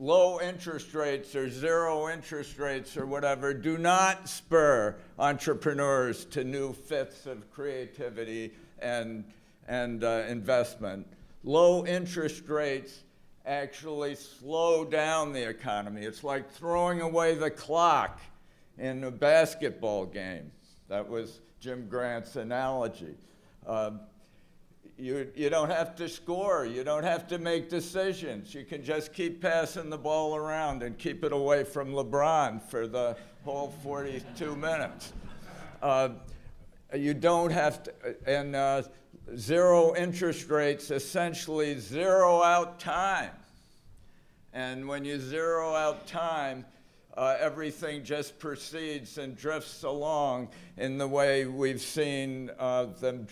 low 0.00 0.40
interest 0.40 0.94
rates 0.94 1.36
or 1.36 1.50
zero 1.50 2.08
interest 2.08 2.58
rates 2.58 2.96
or 2.96 3.04
whatever 3.04 3.52
do 3.52 3.76
not 3.76 4.28
spur 4.28 4.96
entrepreneurs 5.18 6.24
to 6.24 6.42
new 6.42 6.72
fits 6.72 7.26
of 7.26 7.50
creativity 7.52 8.50
and, 8.80 9.22
and 9.68 10.02
uh, 10.02 10.24
investment. 10.26 11.06
Low 11.44 11.84
interest 11.84 12.48
rates 12.48 13.00
actually 13.44 14.14
slow 14.14 14.84
down 14.86 15.34
the 15.34 15.46
economy. 15.46 16.02
It's 16.02 16.24
like 16.24 16.50
throwing 16.50 17.02
away 17.02 17.34
the 17.34 17.50
clock 17.50 18.20
in 18.78 19.04
a 19.04 19.10
basketball 19.10 20.06
game. 20.06 20.50
That 20.88 21.08
was 21.08 21.40
Jim 21.60 21.88
Grant's 21.88 22.36
analogy. 22.36 23.14
Uh, 23.66 23.92
you, 25.00 25.30
you 25.34 25.48
don't 25.48 25.70
have 25.70 25.96
to 25.96 26.08
score. 26.08 26.66
You 26.66 26.84
don't 26.84 27.04
have 27.04 27.26
to 27.28 27.38
make 27.38 27.70
decisions. 27.70 28.54
You 28.54 28.64
can 28.64 28.84
just 28.84 29.12
keep 29.12 29.40
passing 29.40 29.88
the 29.88 29.98
ball 29.98 30.36
around 30.36 30.82
and 30.82 30.96
keep 30.98 31.24
it 31.24 31.32
away 31.32 31.64
from 31.64 31.92
LeBron 31.92 32.62
for 32.62 32.86
the 32.86 33.16
whole 33.44 33.74
42 33.82 34.54
minutes. 34.54 35.12
Uh, 35.82 36.10
you 36.94 37.14
don't 37.14 37.50
have 37.50 37.82
to, 37.84 37.92
and 38.26 38.54
uh, 38.54 38.82
zero 39.36 39.94
interest 39.96 40.50
rates 40.50 40.90
essentially 40.90 41.78
zero 41.78 42.42
out 42.42 42.78
time. 42.78 43.30
And 44.52 44.86
when 44.86 45.04
you 45.04 45.18
zero 45.18 45.74
out 45.74 46.06
time, 46.06 46.66
uh, 47.16 47.36
everything 47.40 48.04
just 48.04 48.38
proceeds 48.38 49.18
and 49.18 49.36
drifts 49.36 49.82
along 49.82 50.48
in 50.76 50.98
the 50.98 51.08
way 51.08 51.46
we've 51.46 51.80
seen 51.80 52.50
uh, 52.58 52.86
them 53.00 53.26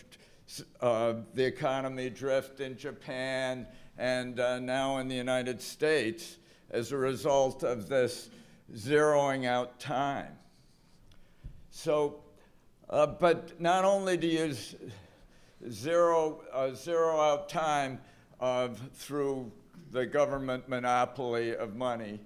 uh, 0.81 1.15
the 1.35 1.45
economy 1.45 2.11
drift 2.11 2.61
in 2.61 2.77
Japan 2.77 3.67
and 3.99 4.41
uh, 4.41 4.59
now 4.59 4.99
in 4.99 5.09
the 5.09 5.15
United 5.15 5.61
States 5.61 6.39
as 6.71 6.93
a 6.93 6.97
result 6.97 7.63
of 7.63 7.89
this 7.89 8.31
zeroing 8.75 9.47
out 9.47 9.79
time. 9.81 10.33
So, 11.71 12.21
uh, 12.89 13.07
but 13.07 13.61
not 13.61 13.85
only 13.85 14.17
do 14.17 14.27
you 14.27 14.55
zero, 15.71 16.43
uh, 16.53 16.75
zero 16.75 17.21
out 17.21 17.49
time 17.49 18.01
through 18.95 19.51
the 19.91 20.07
government 20.07 20.69
monopoly 20.69 21.57
of 21.57 21.77
money 21.77 22.21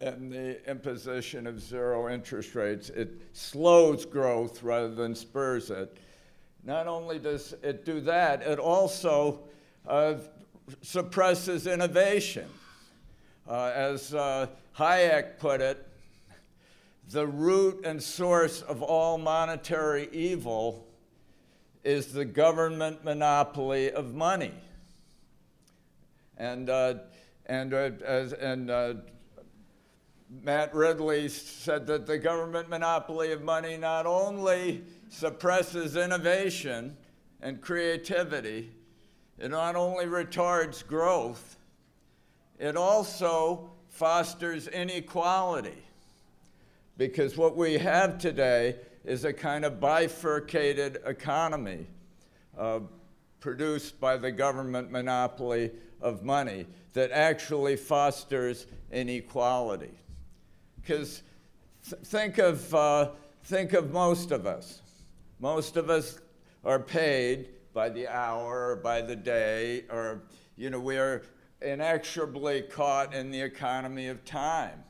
and 0.00 0.30
the 0.30 0.68
imposition 0.68 1.46
of 1.46 1.60
zero 1.60 2.08
interest 2.08 2.54
rates, 2.54 2.90
it 2.90 3.20
slows 3.32 4.04
growth 4.04 4.62
rather 4.62 4.94
than 4.94 5.14
spurs 5.14 5.70
it. 5.70 5.96
Not 6.64 6.86
only 6.86 7.18
does 7.18 7.54
it 7.62 7.84
do 7.84 8.00
that, 8.02 8.42
it 8.42 8.58
also 8.58 9.40
uh, 9.86 10.14
suppresses 10.80 11.66
innovation. 11.66 12.48
Uh, 13.46 13.70
as 13.74 14.14
uh, 14.14 14.46
Hayek 14.78 15.38
put 15.38 15.60
it, 15.60 15.86
the 17.10 17.26
root 17.26 17.84
and 17.84 18.02
source 18.02 18.62
of 18.62 18.82
all 18.82 19.18
monetary 19.18 20.08
evil 20.10 20.86
is 21.84 22.12
the 22.12 22.24
government 22.24 23.04
monopoly 23.04 23.92
of 23.92 24.14
money. 24.14 24.54
And, 26.38 26.70
uh, 26.70 26.94
and, 27.44 27.74
uh, 27.74 27.90
as, 28.02 28.32
and 28.32 28.70
uh, 28.70 28.94
Matt 30.42 30.74
Ridley 30.74 31.28
said 31.28 31.86
that 31.88 32.06
the 32.06 32.16
government 32.16 32.70
monopoly 32.70 33.32
of 33.32 33.42
money 33.42 33.76
not 33.76 34.06
only 34.06 34.82
suppresses 35.14 35.96
innovation 35.96 36.96
and 37.40 37.60
creativity, 37.60 38.70
it 39.38 39.50
not 39.50 39.76
only 39.76 40.06
retards 40.06 40.84
growth, 40.86 41.56
it 42.58 42.76
also 42.76 43.70
fosters 43.88 44.66
inequality. 44.66 45.82
Because 46.96 47.36
what 47.36 47.56
we 47.56 47.78
have 47.78 48.18
today 48.18 48.76
is 49.04 49.24
a 49.24 49.32
kind 49.32 49.64
of 49.64 49.80
bifurcated 49.80 50.98
economy 51.06 51.86
uh, 52.58 52.80
produced 53.40 54.00
by 54.00 54.16
the 54.16 54.32
government 54.32 54.90
monopoly 54.90 55.70
of 56.00 56.24
money 56.24 56.66
that 56.92 57.10
actually 57.12 57.76
fosters 57.76 58.66
inequality. 58.90 59.94
Because 60.80 61.22
th- 61.88 62.02
think 62.02 62.38
of 62.38 62.74
uh, 62.74 63.10
think 63.44 63.72
of 63.74 63.92
most 63.92 64.30
of 64.30 64.46
us. 64.46 64.80
Most 65.44 65.76
of 65.76 65.90
us 65.90 66.20
are 66.64 66.78
paid 66.78 67.48
by 67.74 67.90
the 67.90 68.08
hour 68.08 68.70
or 68.70 68.76
by 68.76 69.02
the 69.02 69.14
day, 69.14 69.84
or, 69.90 70.22
you 70.56 70.70
know, 70.70 70.80
we're 70.80 71.20
inexorably 71.60 72.62
caught 72.62 73.12
in 73.12 73.30
the 73.30 73.42
economy 73.42 74.06
of 74.06 74.24
time. 74.24 74.82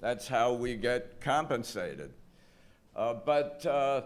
That's 0.00 0.26
how 0.26 0.54
we 0.54 0.76
get 0.76 1.20
compensated. 1.20 2.14
Uh, 2.96 3.16
but 3.26 3.66
uh, 3.66 4.02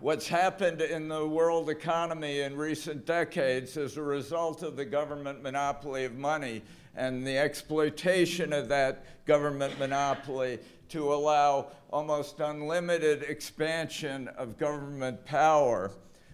what's 0.00 0.28
happened 0.28 0.82
in 0.82 1.08
the 1.08 1.26
world 1.26 1.70
economy 1.70 2.40
in 2.40 2.54
recent 2.54 3.06
decades 3.06 3.78
as 3.78 3.96
a 3.96 4.02
result 4.02 4.62
of 4.62 4.76
the 4.76 4.84
government 4.84 5.42
monopoly 5.42 6.04
of 6.04 6.14
money 6.14 6.60
and 6.94 7.26
the 7.26 7.38
exploitation 7.38 8.52
of 8.52 8.68
that 8.68 9.24
government 9.24 9.78
monopoly 9.78 10.58
to 10.88 11.12
allow 11.12 11.68
almost 11.90 12.40
unlimited 12.40 13.22
expansion 13.22 14.28
of 14.28 14.58
government 14.58 15.24
power 15.24 15.90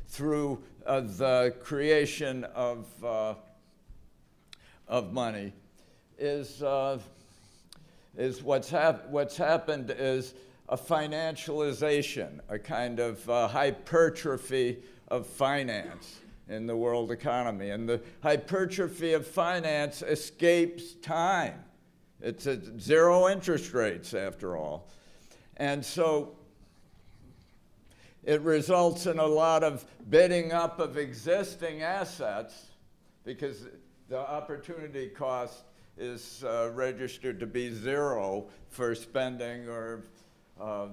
through 0.08 0.62
uh, 0.86 1.00
the 1.00 1.54
creation 1.62 2.44
of, 2.54 2.86
uh, 3.04 3.34
of 4.88 5.12
money 5.12 5.52
is, 6.18 6.62
uh, 6.62 6.98
is 8.16 8.42
what's, 8.42 8.68
hap- 8.68 9.08
what's 9.08 9.36
happened 9.36 9.94
is 9.96 10.34
a 10.68 10.76
financialization, 10.76 12.40
a 12.48 12.58
kind 12.58 12.98
of 12.98 13.28
uh, 13.28 13.48
hypertrophy 13.48 14.78
of 15.08 15.26
finance 15.26 16.20
in 16.48 16.66
the 16.66 16.76
world 16.76 17.10
economy. 17.10 17.70
And 17.70 17.88
the 17.88 18.00
hypertrophy 18.22 19.12
of 19.12 19.26
finance 19.26 20.02
escapes 20.02 20.94
time. 20.94 21.62
It's 22.22 22.46
at 22.46 22.80
zero 22.80 23.28
interest 23.28 23.74
rates, 23.74 24.14
after 24.14 24.56
all. 24.56 24.88
And 25.56 25.84
so 25.84 26.36
it 28.22 28.40
results 28.42 29.06
in 29.06 29.18
a 29.18 29.26
lot 29.26 29.64
of 29.64 29.84
bidding 30.08 30.52
up 30.52 30.78
of 30.78 30.96
existing 30.96 31.82
assets 31.82 32.66
because 33.24 33.66
the 34.08 34.18
opportunity 34.18 35.08
cost 35.08 35.64
is 35.98 36.44
uh, 36.44 36.70
registered 36.72 37.40
to 37.40 37.46
be 37.46 37.74
zero 37.74 38.46
for 38.68 38.94
spending 38.94 39.68
or 39.68 40.04
uh, 40.60 40.86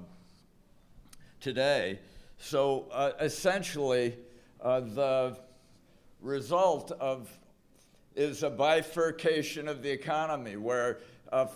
today. 1.40 2.00
So 2.40 2.88
uh, 2.92 3.12
essentially, 3.22 4.18
uh, 4.62 4.80
the 4.80 5.38
result 6.22 6.92
of 6.94 7.30
is 8.16 8.44
a 8.44 8.50
bifurcation 8.50 9.68
of 9.68 9.82
the 9.82 9.90
economy 9.90 10.58
where 10.58 11.00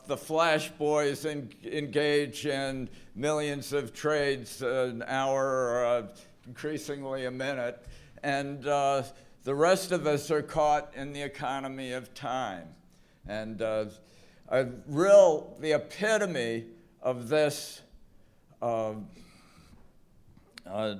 the 0.07 0.17
flash 0.17 0.69
boys 0.69 1.25
en- 1.25 1.49
engage 1.63 2.45
in 2.45 2.89
millions 3.15 3.73
of 3.73 3.93
trades 3.93 4.61
an 4.61 5.03
hour 5.07 5.45
or 5.45 5.85
uh, 5.85 6.07
increasingly 6.45 7.25
a 7.25 7.31
minute, 7.31 7.85
and 8.21 8.67
uh, 8.67 9.03
the 9.43 9.55
rest 9.55 9.91
of 9.91 10.07
us 10.07 10.31
are 10.31 10.41
caught 10.41 10.93
in 10.95 11.13
the 11.13 11.21
economy 11.21 11.91
of 11.91 12.13
time. 12.13 12.67
And 13.27 13.61
uh, 13.61 13.85
a 14.49 14.67
real, 14.87 15.55
the 15.59 15.73
epitome 15.73 16.65
of 17.01 17.29
this 17.29 17.81
uh, 18.61 18.93
uh, 20.65 20.95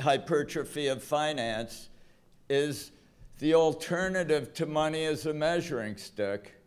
hypertrophy 0.00 0.86
of 0.88 1.02
finance 1.02 1.88
is 2.48 2.90
the 3.38 3.54
alternative 3.54 4.52
to 4.54 4.66
money 4.66 5.04
as 5.04 5.26
a 5.26 5.34
measuring 5.34 5.96
stick, 5.96 6.57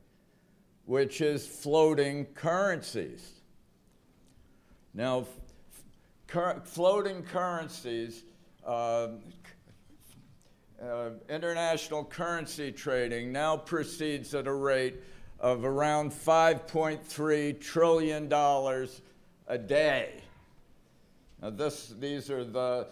which 0.92 1.22
is 1.22 1.48
floating 1.48 2.26
currencies. 2.34 3.32
Now, 4.94 5.26
cur- 6.28 6.62
floating 6.66 7.24
currencies, 7.24 8.24
uh, 8.68 9.08
uh, 10.84 11.12
international 11.30 12.04
currency 12.04 12.74
trading 12.74 13.32
now 13.32 13.56
proceeds 13.56 14.36
at 14.36 14.48
a 14.48 14.54
rate 14.54 15.02
of 15.40 15.64
around 15.64 16.12
$5.3 16.12 17.62
trillion 17.62 18.34
a 19.48 19.58
day. 19.58 20.22
Now, 21.42 21.52
this, 21.52 21.94
these 22.02 22.30
are 22.30 22.44
the 22.44 22.88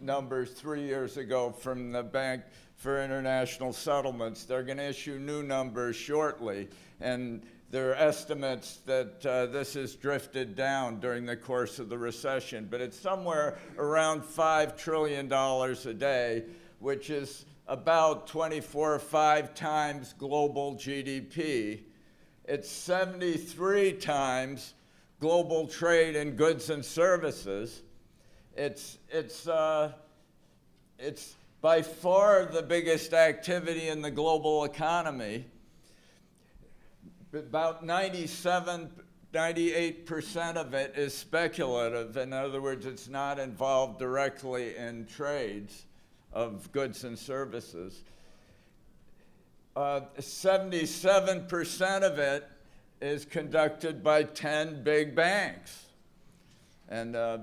numbers 0.00 0.52
three 0.52 0.84
years 0.86 1.18
ago 1.18 1.50
from 1.50 1.92
the 1.92 2.02
Bank 2.02 2.42
for 2.76 3.02
International 3.02 3.72
Settlements. 3.72 4.44
They're 4.44 4.62
going 4.62 4.78
to 4.78 4.88
issue 4.88 5.18
new 5.18 5.42
numbers 5.42 5.96
shortly, 5.96 6.68
and 7.00 7.42
there 7.70 7.90
are 7.90 7.94
estimates 7.96 8.76
that 8.86 9.26
uh, 9.26 9.46
this 9.46 9.74
has 9.74 9.94
drifted 9.96 10.54
down 10.54 11.00
during 11.00 11.26
the 11.26 11.36
course 11.36 11.78
of 11.78 11.88
the 11.88 11.98
recession, 11.98 12.68
but 12.70 12.80
it's 12.80 12.98
somewhere 12.98 13.58
around 13.78 14.22
$5 14.22 14.76
trillion 14.76 15.32
a 15.32 15.94
day, 15.94 16.44
which 16.78 17.10
is 17.10 17.44
about 17.66 18.26
24 18.26 18.94
or 18.94 18.98
5 18.98 19.54
times 19.54 20.14
global 20.18 20.74
GDP. 20.76 21.80
It's 22.44 22.70
73 22.70 23.94
times 23.94 24.74
global 25.18 25.66
trade 25.66 26.14
in 26.14 26.36
goods 26.36 26.70
and 26.70 26.84
services. 26.84 27.82
It's, 28.56 28.98
it's, 29.08 29.48
uh, 29.48 29.92
it's 30.98 31.34
by 31.64 31.80
far 31.80 32.44
the 32.44 32.60
biggest 32.60 33.14
activity 33.14 33.88
in 33.88 34.02
the 34.02 34.10
global 34.10 34.64
economy. 34.64 35.46
About 37.32 37.82
97, 37.82 38.90
98% 39.32 40.56
of 40.56 40.74
it 40.74 40.92
is 40.94 41.16
speculative. 41.16 42.18
In 42.18 42.34
other 42.34 42.60
words, 42.60 42.84
it's 42.84 43.08
not 43.08 43.38
involved 43.38 43.98
directly 43.98 44.76
in 44.76 45.06
trades 45.06 45.86
of 46.34 46.70
goods 46.70 47.02
and 47.02 47.18
services. 47.18 48.02
Uh, 49.74 50.02
77% 50.18 52.02
of 52.02 52.18
it 52.18 52.46
is 53.00 53.24
conducted 53.24 54.04
by 54.04 54.24
10 54.24 54.82
big 54.82 55.14
banks. 55.14 55.86
And 56.90 57.16
uh, 57.16 57.38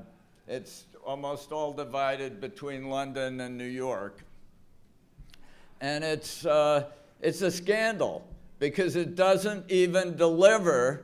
it's 0.47 0.86
almost 1.12 1.52
all 1.52 1.74
divided 1.74 2.39
between 2.39 2.88
London 2.88 3.41
and 3.41 3.58
New 3.58 3.65
York. 3.65 4.24
And 5.82 6.06
it's, 6.06 6.45
uh, 6.45 6.86
it's 7.19 7.41
a 7.41 7.52
scandal 7.52 8.26
because 8.60 8.95
it 8.95 9.17
doesn't 9.17 9.69
even 9.69 10.15
deliver 10.15 11.04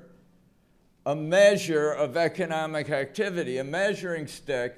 a 1.06 1.14
measure 1.14 1.92
of 1.92 2.16
economic 2.16 2.90
activity, 2.90 3.58
a 3.58 3.66
measuring 3.66 4.28
stick 4.28 4.78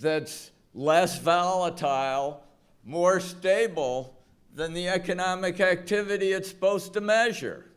that's 0.00 0.50
less 0.74 1.20
volatile, 1.20 2.42
more 2.84 3.20
stable 3.20 4.18
than 4.52 4.72
the 4.72 4.88
economic 4.88 5.60
activity 5.60 6.32
it's 6.32 6.48
supposed 6.48 6.92
to 6.94 7.00
measure. 7.00 7.70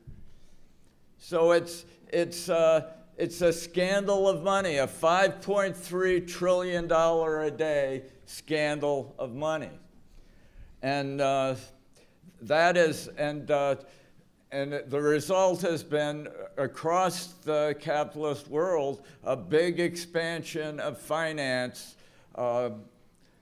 So 1.20 1.52
it's, 1.52 1.86
it's, 2.12 2.50
uh, 2.50 2.94
it's 3.18 3.42
a 3.42 3.54
scandal 3.54 4.28
of 4.28 4.44
money, 4.44 4.78
a 4.78 4.88
$5.3 4.88 6.28
trillion 6.28 6.92
a 6.92 7.52
day 7.52 8.04
scandal 8.26 9.16
of 9.18 9.34
money. 9.34 9.70
And 10.82 11.22
uh, 11.22 11.56
that 12.42 12.76
is, 12.76 13.08
and, 13.18 13.50
uh, 13.50 13.76
and 14.52 14.84
the 14.88 15.00
result 15.00 15.62
has 15.62 15.82
been 15.82 16.28
across 16.58 17.28
the 17.44 17.76
capitalist 17.80 18.50
world 18.50 19.06
a 19.24 19.36
big 19.38 19.80
expansion 19.80 20.82
of 20.82 20.98
finance 20.98 21.96
uh, 22.36 22.72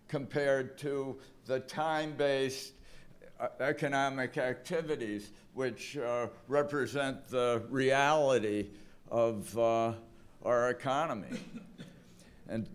compared 0.08 0.78
to 0.78 1.18
the 1.46 1.60
time 1.62 2.14
based 2.16 2.74
uh, 3.40 3.48
economic 3.60 4.38
activities, 4.38 5.32
which 5.56 5.98
uh, 5.98 6.28
represent 6.48 7.28
the 7.28 7.64
reality 7.70 8.68
of 9.10 9.58
uh, 9.58 9.94
our 10.44 10.70
economy. 10.70 11.40
and, 12.50 12.68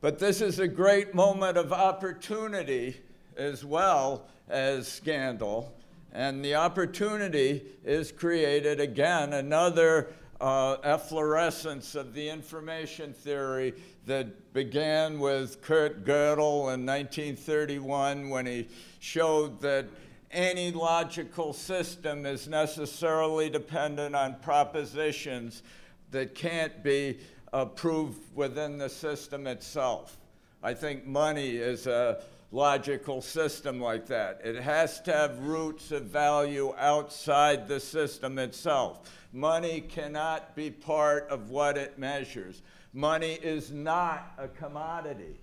but 0.00 0.18
this 0.18 0.40
is 0.40 0.58
a 0.58 0.68
great 0.68 1.14
moment 1.14 1.56
of 1.56 1.72
opportunity 1.72 2.96
as 3.36 3.64
well 3.64 4.26
as 4.48 4.86
scandal. 4.88 5.74
And 6.12 6.44
the 6.44 6.56
opportunity 6.56 7.62
is 7.84 8.12
created 8.12 8.80
again, 8.80 9.32
another 9.32 10.12
uh, 10.40 10.76
efflorescence 10.82 11.94
of 11.94 12.14
the 12.14 12.28
information 12.28 13.12
theory 13.12 13.74
that 14.06 14.52
began 14.52 15.20
with 15.20 15.60
Kurt 15.62 16.04
Gödel 16.04 16.74
in 16.74 16.86
1931 16.86 18.30
when 18.30 18.46
he 18.46 18.68
showed 18.98 19.60
that 19.60 19.86
any 20.30 20.70
logical 20.70 21.52
system 21.52 22.24
is 22.24 22.48
necessarily 22.48 23.50
dependent 23.50 24.14
on 24.14 24.36
propositions 24.40 25.62
that 26.10 26.34
can't 26.34 26.82
be 26.82 27.18
uh, 27.52 27.64
proved 27.64 28.18
within 28.34 28.78
the 28.78 28.88
system 28.88 29.46
itself. 29.46 30.16
I 30.62 30.74
think 30.74 31.06
money 31.06 31.56
is 31.56 31.86
a 31.86 32.22
logical 32.52 33.22
system 33.22 33.80
like 33.80 34.06
that. 34.06 34.40
It 34.44 34.56
has 34.56 35.00
to 35.02 35.12
have 35.12 35.38
roots 35.40 35.92
of 35.92 36.04
value 36.04 36.74
outside 36.76 37.68
the 37.68 37.80
system 37.80 38.38
itself. 38.38 39.10
Money 39.32 39.80
cannot 39.80 40.56
be 40.56 40.70
part 40.70 41.28
of 41.28 41.50
what 41.50 41.76
it 41.76 41.98
measures. 41.98 42.62
Money 42.92 43.34
is 43.34 43.70
not 43.70 44.32
a 44.36 44.48
commodity. 44.48 45.40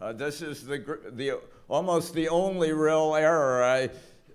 Uh, 0.00 0.12
this 0.12 0.42
is 0.42 0.64
the, 0.64 0.98
the, 1.12 1.40
almost 1.70 2.14
the 2.14 2.28
only 2.28 2.72
real 2.72 3.14
error 3.14 3.62
I 3.62 3.90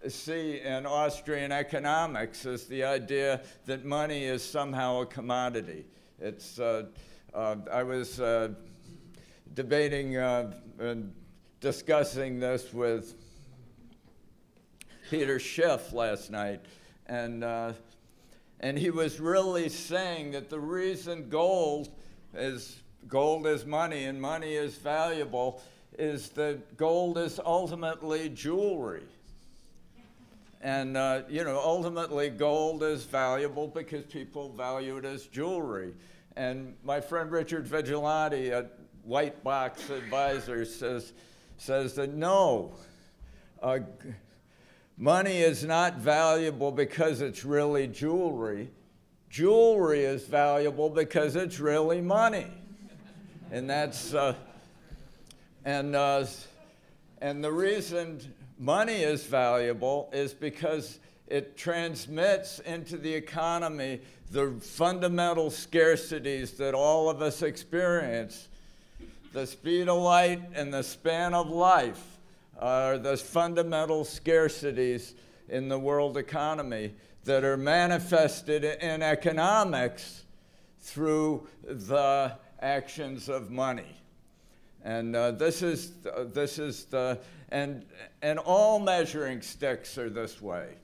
see 0.10 0.62
in 0.62 0.86
Austrian 0.86 1.52
economics 1.52 2.46
is 2.46 2.66
the 2.68 2.86
idea 2.86 3.42
that 3.66 3.84
money 3.84 4.24
is 4.24 4.42
somehow 4.42 5.02
a 5.02 5.06
commodity. 5.06 5.86
It's, 6.18 6.60
uh, 6.60 6.86
uh, 7.34 7.58
I 7.70 7.84
was 7.84 8.22
uh, 8.22 8.54
debating 9.54 10.16
uh, 10.16 10.54
and 10.80 11.14
discussing 11.60 12.40
this 12.40 12.74
with 12.74 13.16
Peter 15.10 15.38
Schiff 15.38 15.92
last 15.92 16.32
night, 16.32 16.62
and, 17.06 17.44
uh, 17.44 17.74
and 18.62 18.80
he 18.80 18.92
was 18.92 19.20
really 19.20 19.68
saying 19.68 20.32
that 20.32 20.50
the 20.50 20.60
reason 20.60 21.28
gold 21.28 21.90
is 22.34 22.82
gold 23.10 23.46
is 23.46 23.66
money 23.66 24.06
and 24.06 24.20
money 24.20 24.54
is 24.54 24.76
valuable 24.78 25.62
is 25.98 26.30
that 26.30 26.78
gold 26.78 27.18
is 27.18 27.40
ultimately 27.46 28.30
jewelry. 28.30 29.04
And, 30.62 30.98
uh, 30.98 31.22
you 31.30 31.44
know, 31.44 31.60
ultimately 31.60 32.30
gold 32.30 32.82
is 32.82 33.04
valuable 33.04 33.68
because 33.68 34.04
people 34.06 34.50
value 34.50 34.98
it 34.98 35.06
as 35.06 35.28
jewelry. 35.28 35.94
And 36.36 36.76
my 36.84 37.00
friend 37.00 37.32
Richard 37.32 37.68
Vigilante 37.68 38.52
at 38.52 38.72
White 39.04 39.44
Box 39.44 39.90
Advisors 39.90 40.74
says, 40.74 41.14
says 41.58 41.94
that 41.96 42.14
no, 42.14 42.74
uh, 43.62 43.80
money 44.98 45.38
is 45.38 45.64
not 45.64 45.98
valuable 45.98 46.72
because 46.72 47.22
it's 47.22 47.46
really 47.46 47.88
jewelry. 47.88 48.72
Jewelry 49.30 50.04
is 50.04 50.26
valuable 50.26 50.90
because 50.90 51.36
it's 51.36 51.60
really 51.60 52.02
money. 52.02 52.48
And 53.52 53.70
that's, 53.70 54.14
uh, 54.14 54.34
and, 55.66 55.96
uh, 55.96 56.26
and 57.22 57.44
the 57.44 57.52
reason 57.52 58.20
money 58.60 59.02
is 59.02 59.26
valuable 59.26 60.10
is 60.14 60.34
because 60.34 61.00
it 61.28 61.58
transmits 61.58 62.60
into 62.60 62.98
the 62.98 63.12
economy 63.12 64.00
the 64.32 64.52
fundamental 64.62 65.50
scarcities 65.50 66.56
that 66.58 66.76
all 66.76 67.10
of 67.10 67.22
us 67.22 67.42
experience. 67.42 68.48
The 69.34 69.48
speed 69.48 69.90
of 69.90 70.02
light 70.02 70.42
and 70.54 70.74
the 70.74 70.84
span 70.84 71.34
of 71.34 71.50
life 71.50 72.20
are 72.60 72.98
the 72.98 73.18
fundamental 73.18 74.06
scarcities 74.06 75.14
in 75.50 75.68
the 75.68 75.80
world 75.80 76.16
economy 76.16 76.94
that 77.26 77.44
are 77.44 77.58
manifested 77.58 78.64
in 78.64 79.02
economics 79.02 80.24
through 80.80 81.48
the 81.64 82.38
actions 82.62 83.30
of 83.30 83.50
money. 83.50 84.05
And 84.86 85.16
uh, 85.16 85.32
this 85.32 85.64
is, 85.64 85.94
uh, 86.16 86.26
this 86.32 86.60
is 86.60 86.86
the, 86.86 87.18
and, 87.50 87.84
and 88.22 88.38
all 88.38 88.80
measuring 88.80 89.42
sticks 89.42 89.98
are 89.98 90.12
this 90.12 90.40
way. 90.40 90.76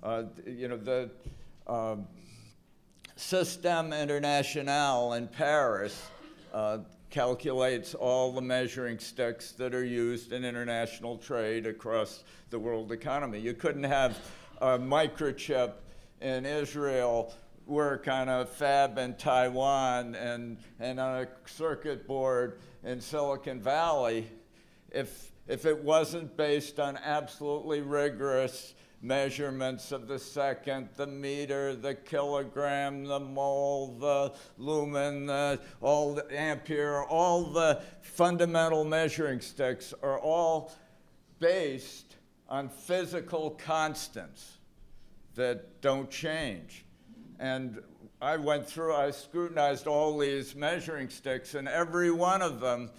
Uh, 0.00 0.22
you 0.46 0.68
know, 0.68 0.76
the 0.76 1.10
uh, 1.66 1.96
Système 3.18 4.00
International 4.00 5.14
in 5.14 5.26
Paris 5.26 6.06
uh, 6.52 6.78
calculates 7.10 7.94
all 7.94 8.30
the 8.30 8.40
measuring 8.40 9.00
sticks 9.00 9.50
that 9.52 9.74
are 9.74 9.84
used 9.84 10.32
in 10.32 10.44
international 10.44 11.18
trade 11.18 11.66
across 11.66 12.22
the 12.50 12.58
world 12.58 12.92
economy. 12.92 13.40
You 13.40 13.54
couldn't 13.54 13.84
have 13.84 14.20
a 14.60 14.78
microchip 14.78 15.72
in 16.20 16.46
Israel 16.46 17.34
work 17.66 18.08
on 18.08 18.28
a 18.28 18.44
fab 18.44 18.98
in 18.98 19.14
Taiwan 19.14 20.14
and, 20.14 20.58
and 20.78 21.00
on 21.00 21.22
a 21.22 21.28
circuit 21.46 22.06
board 22.06 22.60
in 22.82 23.00
Silicon 23.00 23.60
Valley 23.60 24.28
if, 24.94 25.32
if 25.48 25.66
it 25.66 25.82
wasn't 25.82 26.36
based 26.36 26.78
on 26.78 26.96
absolutely 26.96 27.80
rigorous 27.80 28.74
measurements 29.02 29.92
of 29.92 30.08
the 30.08 30.18
second, 30.18 30.88
the 30.96 31.06
meter, 31.06 31.74
the 31.74 31.94
kilogram, 31.94 33.04
the 33.04 33.20
mole, 33.20 33.98
the 33.98 34.32
lumen, 34.56 35.26
the, 35.26 35.60
all 35.82 36.14
the 36.14 36.26
ampere, 36.32 37.02
all 37.02 37.44
the 37.44 37.82
fundamental 38.00 38.84
measuring 38.84 39.40
sticks 39.40 39.92
are 40.02 40.18
all 40.20 40.72
based 41.38 42.16
on 42.48 42.68
physical 42.68 43.50
constants 43.50 44.58
that 45.34 45.82
don't 45.82 46.10
change. 46.10 46.83
And 47.38 47.80
I 48.20 48.36
went 48.36 48.66
through, 48.66 48.94
I 48.94 49.10
scrutinized 49.10 49.86
all 49.86 50.18
these 50.18 50.54
measuring 50.54 51.08
sticks, 51.08 51.54
and 51.54 51.68
every 51.68 52.10
one 52.10 52.42
of 52.42 52.60
them 52.60 52.90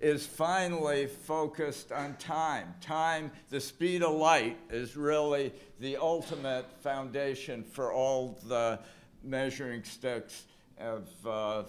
is 0.00 0.26
finally 0.26 1.06
focused 1.06 1.92
on 1.92 2.14
time. 2.16 2.74
Time, 2.80 3.30
the 3.50 3.60
speed 3.60 4.02
of 4.02 4.14
light, 4.14 4.56
is 4.70 4.96
really 4.96 5.52
the 5.78 5.96
ultimate 5.96 6.66
foundation 6.80 7.62
for 7.62 7.92
all 7.92 8.38
the 8.48 8.78
measuring 9.22 9.84
sticks 9.84 10.44
of 10.78 11.08
uh, 11.26 11.62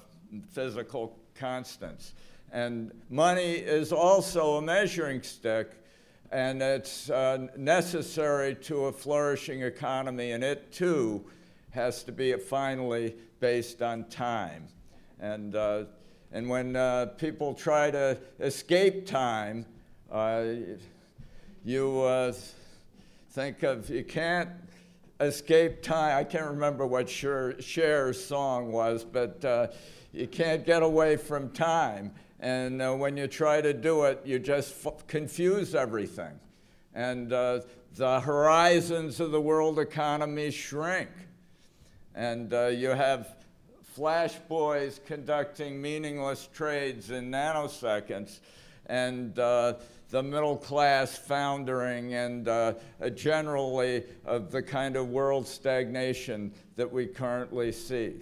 physical 0.52 1.16
constants. 1.36 2.14
And 2.52 2.92
money 3.10 3.54
is 3.54 3.92
also 3.92 4.56
a 4.58 4.62
measuring 4.62 5.22
stick, 5.24 5.72
and 6.32 6.62
it's 6.62 7.10
uh, 7.10 7.48
necessary 7.58 8.56
to 8.56 8.86
a 8.86 8.92
flourishing 8.92 9.62
economy, 9.62 10.32
and 10.32 10.44
it 10.44 10.72
too 10.72 11.24
has 11.74 12.04
to 12.04 12.12
be 12.12 12.34
finally 12.34 13.16
based 13.40 13.82
on 13.82 14.06
time. 14.06 14.68
And, 15.20 15.56
uh, 15.56 15.86
and 16.32 16.48
when 16.48 16.76
uh, 16.76 17.08
people 17.18 17.56
try 17.56 17.90
to 17.90 18.18
escape 18.40 19.08
time, 19.08 19.66
uh, 20.12 20.44
you 21.66 22.02
uh, 22.02 22.34
think 23.32 23.64
of, 23.64 23.90
you 23.90 24.04
can't 24.04 24.50
escape 25.20 25.82
time. 25.82 26.20
I 26.20 26.24
can't 26.24 26.46
remember 26.46 26.86
what 26.86 27.10
Cher, 27.10 27.54
Cher's 27.54 28.24
song 28.24 28.72
was, 28.72 29.04
but 29.04 29.44
uh, 29.44 29.68
you 30.12 30.28
can't 30.28 30.64
get 30.68 30.84
away 30.84 31.18
from 31.18 31.50
time. 31.50 32.12
And 32.40 32.84
uh, 32.84 32.94
when 32.94 33.18
you 33.18 33.26
try 33.26 33.62
to 33.62 33.74
do 33.74 34.04
it, 34.04 34.22
you 34.26 34.38
just 34.38 34.76
confuse 35.08 35.74
everything. 35.74 36.40
And 36.94 37.30
the 37.30 38.20
horizons 38.20 39.20
of 39.20 39.32
the 39.32 39.42
world 39.42 39.80
economy 39.80 40.52
shrink 40.52 41.10
and 42.16 42.54
uh, 42.54 42.68
you 42.68 42.90
have 42.90 43.36
flash 43.84 44.36
boys 44.48 45.00
conducting 45.06 45.82
meaningless 45.82 46.50
trades 46.54 47.12
in 47.12 47.30
nanoseconds, 47.30 48.40
and 48.88 49.38
uh, 49.38 49.74
the 50.10 50.24
middle 50.24 50.58
class 50.58 51.18
foundering, 51.18 52.14
and 52.16 52.48
uh, 52.48 52.74
generally 53.14 54.04
of 54.26 54.52
the 54.52 54.62
kind 54.62 54.96
of 54.96 55.10
world 55.10 55.48
stagnation 55.48 56.52
that 56.76 56.92
we 56.92 57.06
currently 57.06 57.72
see. 57.72 58.14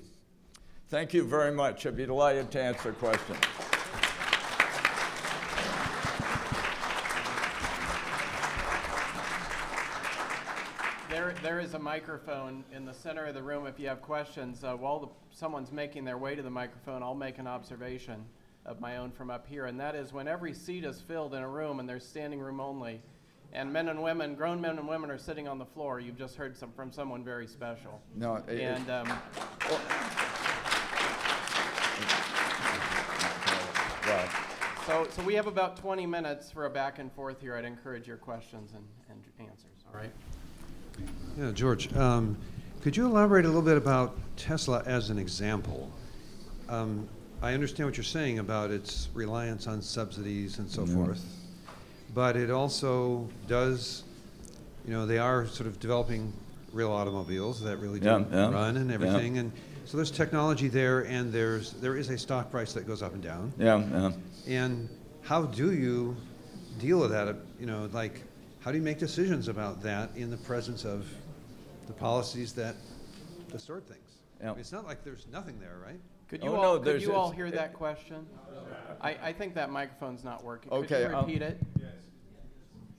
Thank 0.89 1.13
you 1.13 1.23
very 1.23 1.54
much. 1.54 1.86
I'd 1.86 1.95
be 1.95 2.06
delighted 2.06 2.51
to 2.51 2.62
answer 2.62 2.91
questions. 2.91 3.39
There, 11.10 11.34
there 11.41 11.61
is 11.71 11.75
a 11.75 11.79
microphone 11.79 12.65
in 12.75 12.84
the 12.84 12.93
center 12.93 13.27
of 13.27 13.34
the 13.34 13.41
room 13.41 13.65
if 13.65 13.79
you 13.79 13.88
have 13.88 14.01
questions. 14.01 14.62
Uh, 14.62 14.75
while 14.75 14.99
the, 14.99 15.07
someone's 15.34 15.71
making 15.71 16.03
their 16.03 16.17
way 16.17 16.36
to 16.36 16.41
the 16.41 16.49
microphone, 16.49 17.01
I'll 17.01 17.15
make 17.15 17.38
an 17.38 17.47
observation 17.47 18.25
of 18.65 18.81
my 18.81 18.97
own 18.97 19.10
from 19.10 19.31
up 19.31 19.47
here, 19.47 19.67
and 19.67 19.79
that 19.79 19.95
is 19.95 20.12
when 20.12 20.27
every 20.27 20.53
seat 20.53 20.84
is 20.84 20.99
filled 20.99 21.34
in 21.34 21.41
a 21.41 21.47
room 21.47 21.79
and 21.79 21.88
there's 21.88 22.05
standing 22.05 22.41
room 22.41 22.60
only, 22.60 23.01
and 23.53 23.71
men 23.71 23.88
and 23.88 24.03
women, 24.03 24.36
grown 24.36 24.60
men 24.60 24.79
and 24.79 24.86
women, 24.86 25.10
are 25.10 25.17
sitting 25.17 25.47
on 25.47 25.57
the 25.57 25.65
floor, 25.65 26.01
you've 26.01 26.17
just 26.17 26.36
heard 26.36 26.57
some, 26.57 26.73
from 26.73 26.91
someone 26.91 27.23
very 27.23 27.47
special. 27.47 28.01
No, 28.17 28.36
it, 28.49 28.60
and 28.60 28.89
um, 28.89 29.07
well, 34.05 34.29
so, 34.86 35.07
so 35.10 35.23
we 35.23 35.36
have 35.36 35.47
about 35.47 35.77
20 35.77 36.05
minutes 36.05 36.51
for 36.51 36.65
a 36.65 36.69
back 36.69 36.99
and 36.99 37.10
forth 37.13 37.39
here. 37.39 37.55
I'd 37.55 37.63
encourage 37.63 38.10
your 38.10 38.17
questions 38.17 38.73
and, 38.75 38.84
and 39.10 39.23
answers. 39.49 39.86
All 39.88 39.97
right. 39.97 40.12
Yeah, 41.38 41.52
George, 41.52 41.94
um, 41.96 42.38
could 42.82 42.98
you 42.98 43.06
elaborate 43.06 43.46
a 43.46 43.48
little 43.48 43.62
bit 43.62 43.78
about 43.78 44.18
Tesla 44.38 44.84
as 44.86 45.10
an 45.10 45.18
example? 45.18 45.92
Um, 46.70 47.08
I 47.42 47.54
understand 47.54 47.88
what 47.88 47.98
you're 47.98 48.04
saying 48.04 48.40
about 48.40 48.72
its 48.72 49.10
reliance 49.14 49.68
on 49.68 49.82
subsidies 49.82 50.60
and 50.60 50.70
so 50.70 50.86
forth, 50.86 51.24
but 52.14 52.36
it 52.36 52.52
also 52.52 53.28
does, 53.48 54.04
you 54.86 54.94
know, 54.94 55.06
they 55.06 55.18
are 55.18 55.48
sort 55.48 55.68
of 55.68 55.80
developing 55.80 56.32
real 56.72 56.92
automobiles 56.92 57.62
that 57.64 57.78
really 57.78 58.00
do 58.00 58.08
yeah, 58.08 58.24
yeah, 58.32 58.52
run 58.52 58.78
and 58.78 58.92
everything, 58.92 59.36
yeah. 59.36 59.42
and 59.42 59.52
so 59.86 59.98
there's 59.98 60.12
technology 60.12 60.68
there, 60.68 61.02
and 61.02 61.34
there's 61.34 61.74
there 61.74 61.98
is 61.98 62.10
a 62.10 62.18
stock 62.18 62.52
price 62.52 62.74
that 62.74 62.88
goes 62.88 63.02
up 63.02 63.14
and 63.14 63.24
down. 63.24 63.52
Yeah, 63.58 63.84
yeah. 63.92 64.12
And 64.48 64.90
how 65.22 65.44
do 65.44 65.74
you 65.74 66.16
deal 66.80 67.00
with 67.00 67.12
that? 67.12 67.36
You 67.60 67.66
know, 67.66 67.90
like, 67.92 68.22
how 68.62 68.71
do 68.71 68.78
you 68.78 68.84
make 68.84 69.00
decisions 69.00 69.47
about 69.47 69.82
that 69.82 70.12
in 70.15 70.30
the 70.30 70.38
presence 70.38 70.86
of 70.86 71.08
the 71.88 71.93
policies 71.93 72.54
that 72.54 72.76
distort 73.52 73.88
things? 73.88 74.00
I 74.41 74.45
mean, 74.47 74.56
It's 74.60 74.71
not 74.71 74.86
like 74.86 75.04
there's 75.04 75.26
nothing 75.32 75.60
there, 75.60 75.78
right? 75.84 76.00
Could 76.30 76.41
Oh, 76.43 76.45
you 76.45 76.52
no, 76.54 76.62
all, 76.62 76.80
could 76.80 77.02
you 77.02 77.13
all 77.13 77.32
hear 77.32 77.47
it- 77.47 77.56
that 77.56 77.74
question? 77.74 78.26
I, 79.02 79.17
I 79.21 79.34
think 79.34 79.56
that 79.56 79.69
microphone's 79.71 80.24
not 80.24 80.43
working. 80.43 80.69
Could 80.69 80.86
Okay, 80.86 81.02
you 81.10 81.15
um, 81.15 81.26
repeat 81.26 81.41
it? 81.41 81.60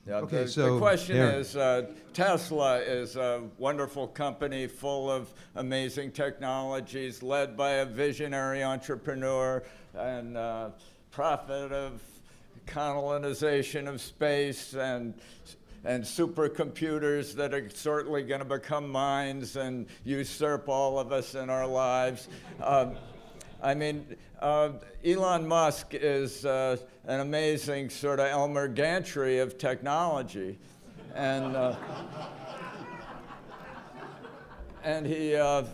Yeah, 0.04 0.16
Okay, 0.16 0.44
the, 0.44 0.62
the 0.72 0.78
question 0.78 1.16
Darren. 1.16 1.38
is 1.38 1.56
uh, 1.56 1.86
Tesla 2.12 2.78
is 2.80 3.14
a 3.14 3.44
wonderful 3.56 4.08
company 4.08 4.66
full 4.66 5.08
of 5.08 5.32
amazing 5.54 6.10
technologies, 6.10 7.22
led 7.22 7.56
by 7.56 7.70
a 7.74 7.86
visionary 7.86 8.64
entrepreneur 8.64 9.62
and 9.94 10.36
uh, 10.36 10.70
prophet 11.12 11.70
of 11.70 12.02
colonization 12.66 13.88
of 13.88 14.00
space 14.00 14.74
and 14.74 15.14
and 15.84 16.04
supercomputers 16.04 17.34
that 17.34 17.52
are 17.52 17.68
certainly 17.70 18.22
going 18.22 18.38
to 18.38 18.44
become 18.44 18.88
minds 18.88 19.56
and 19.56 19.86
usurp 20.04 20.68
all 20.68 20.98
of 20.98 21.10
us 21.10 21.34
in 21.34 21.50
our 21.50 21.66
lives. 21.66 22.28
Um, 22.62 22.94
I 23.62 23.74
mean, 23.74 24.06
uh, 24.40 24.70
Elon 25.04 25.46
Musk 25.46 25.94
is 25.94 26.44
uh, 26.44 26.76
an 27.06 27.20
amazing 27.20 27.90
sort 27.90 28.20
of 28.20 28.26
Elmer 28.26 28.68
Gantry 28.68 29.38
of 29.38 29.58
technology. 29.58 30.58
And, 31.14 31.56
uh, 31.56 31.76
and 34.84 35.04
he, 35.04 35.34
uh, 35.34 35.64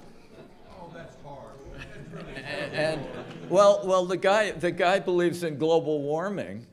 and 2.73 3.01
well, 3.49 3.83
well, 3.85 4.05
the 4.07 4.17
guy, 4.17 4.53
the 4.53 4.71
guy 4.71 4.99
believes 4.99 5.43
in 5.45 5.59
global 5.59 6.03
warming. 6.03 6.67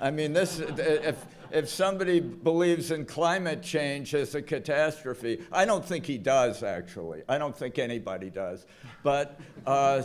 I 0.00 0.10
mean, 0.10 0.32
this, 0.32 0.60
if, 0.60 1.24
if 1.50 1.68
somebody 1.68 2.20
believes 2.20 2.90
in 2.90 3.04
climate 3.04 3.62
change 3.62 4.14
as 4.14 4.34
a 4.34 4.42
catastrophe, 4.42 5.42
I 5.52 5.64
don't 5.64 5.84
think 5.84 6.06
he 6.06 6.18
does, 6.18 6.62
actually. 6.62 7.22
I 7.28 7.38
don't 7.38 7.56
think 7.56 7.78
anybody 7.78 8.30
does. 8.30 8.66
But, 9.02 9.40
uh, 9.66 10.02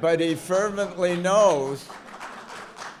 but 0.00 0.20
he 0.20 0.34
fervently 0.34 1.16
knows, 1.16 1.86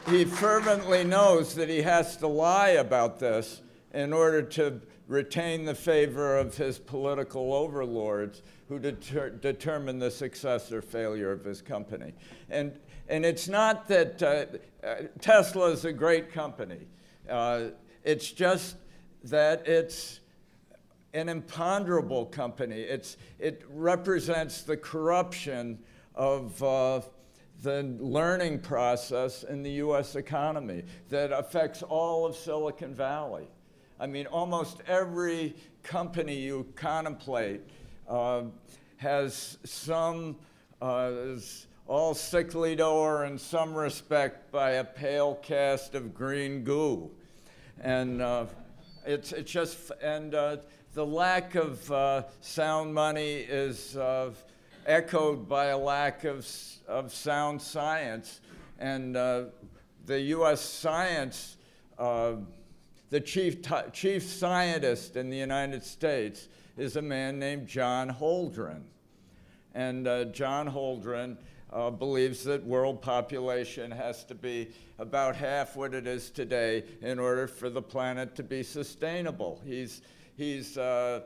he 0.08 0.24
fervently 0.24 1.04
knows 1.04 1.54
that 1.54 1.68
he 1.68 1.82
has 1.82 2.16
to 2.18 2.26
lie 2.26 2.70
about 2.70 3.18
this 3.18 3.62
in 3.92 4.12
order 4.12 4.42
to 4.42 4.80
retain 5.08 5.64
the 5.64 5.74
favor 5.74 6.38
of 6.38 6.56
his 6.56 6.78
political 6.78 7.52
overlords 7.52 8.42
who 8.68 8.78
deter, 8.78 9.30
determine 9.30 9.98
the 9.98 10.10
success 10.10 10.70
or 10.70 10.80
failure 10.80 11.32
of 11.32 11.44
his 11.44 11.60
company. 11.60 12.14
And, 12.48 12.78
and 13.10 13.26
it's 13.26 13.48
not 13.48 13.88
that 13.88 14.22
uh, 14.22 14.46
uh, 14.86 14.94
Tesla 15.20 15.70
is 15.70 15.84
a 15.84 15.92
great 15.92 16.32
company. 16.32 16.86
Uh, 17.28 17.64
it's 18.04 18.30
just 18.30 18.76
that 19.24 19.66
it's 19.66 20.20
an 21.12 21.28
imponderable 21.28 22.26
company. 22.26 22.80
It's, 22.80 23.16
it 23.40 23.64
represents 23.68 24.62
the 24.62 24.76
corruption 24.76 25.80
of 26.14 26.62
uh, 26.62 27.00
the 27.62 27.82
learning 27.98 28.60
process 28.60 29.42
in 29.42 29.64
the 29.64 29.72
US 29.72 30.14
economy 30.14 30.84
that 31.08 31.32
affects 31.32 31.82
all 31.82 32.24
of 32.24 32.36
Silicon 32.36 32.94
Valley. 32.94 33.48
I 33.98 34.06
mean, 34.06 34.26
almost 34.26 34.82
every 34.86 35.56
company 35.82 36.36
you 36.36 36.66
contemplate 36.76 37.62
uh, 38.08 38.44
has 38.98 39.58
some, 39.64 40.36
uh, 40.80 41.10
all 41.90 42.14
sickly 42.14 42.76
door 42.76 43.24
in 43.24 43.36
some 43.36 43.74
respect 43.74 44.52
by 44.52 44.70
a 44.70 44.84
pale 44.84 45.34
cast 45.42 45.96
of 45.96 46.14
green 46.14 46.62
goo. 46.62 47.10
And 47.80 48.22
uh, 48.22 48.46
it's, 49.04 49.32
it's 49.32 49.50
just, 49.50 49.90
and 50.00 50.32
uh, 50.32 50.58
the 50.94 51.04
lack 51.04 51.56
of 51.56 51.90
uh, 51.90 52.22
sound 52.42 52.94
money 52.94 53.38
is 53.38 53.96
uh, 53.96 54.30
echoed 54.86 55.48
by 55.48 55.66
a 55.66 55.76
lack 55.76 56.22
of, 56.22 56.46
of 56.86 57.12
sound 57.12 57.60
science. 57.60 58.40
And 58.78 59.16
uh, 59.16 59.46
the 60.06 60.20
US 60.20 60.60
science, 60.60 61.56
uh, 61.98 62.34
the 63.08 63.20
chief, 63.20 63.62
chief 63.92 64.22
scientist 64.22 65.16
in 65.16 65.28
the 65.28 65.36
United 65.36 65.82
States 65.82 66.46
is 66.76 66.94
a 66.94 67.02
man 67.02 67.40
named 67.40 67.66
John 67.66 68.08
Holdren. 68.08 68.82
And 69.74 70.04
John 70.32 70.68
Holdren 70.68 71.36
uh, 71.72 71.90
believes 71.90 72.44
that 72.44 72.64
world 72.64 73.00
population 73.00 73.90
has 73.90 74.24
to 74.24 74.34
be 74.34 74.68
about 74.98 75.36
half 75.36 75.76
what 75.76 75.94
it 75.94 76.06
is 76.06 76.30
today 76.30 76.84
in 77.00 77.18
order 77.18 77.46
for 77.46 77.70
the 77.70 77.82
planet 77.82 78.34
to 78.36 78.42
be 78.42 78.62
sustainable. 78.62 79.60
He's, 79.64 80.02
he's 80.36 80.76
uh, 80.76 81.22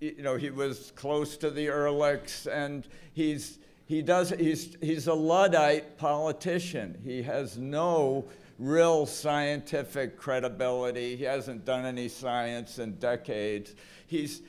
you 0.00 0.22
know, 0.22 0.36
he 0.36 0.50
was 0.50 0.92
close 0.96 1.36
to 1.38 1.50
the 1.50 1.66
Ehrlichs, 1.66 2.46
and 2.46 2.86
he's, 3.12 3.58
he 3.86 4.02
does, 4.02 4.30
he's, 4.30 4.76
he's 4.80 5.06
a 5.06 5.14
Luddite 5.14 5.98
politician. 5.98 6.98
He 7.04 7.22
has 7.22 7.58
no 7.58 8.24
real 8.58 9.04
scientific 9.04 10.16
credibility. 10.16 11.16
He 11.16 11.24
hasn't 11.24 11.64
done 11.64 11.84
any 11.84 12.08
science 12.08 12.78
in 12.78 12.94
decades. 12.94 13.74
He's, 14.06 14.42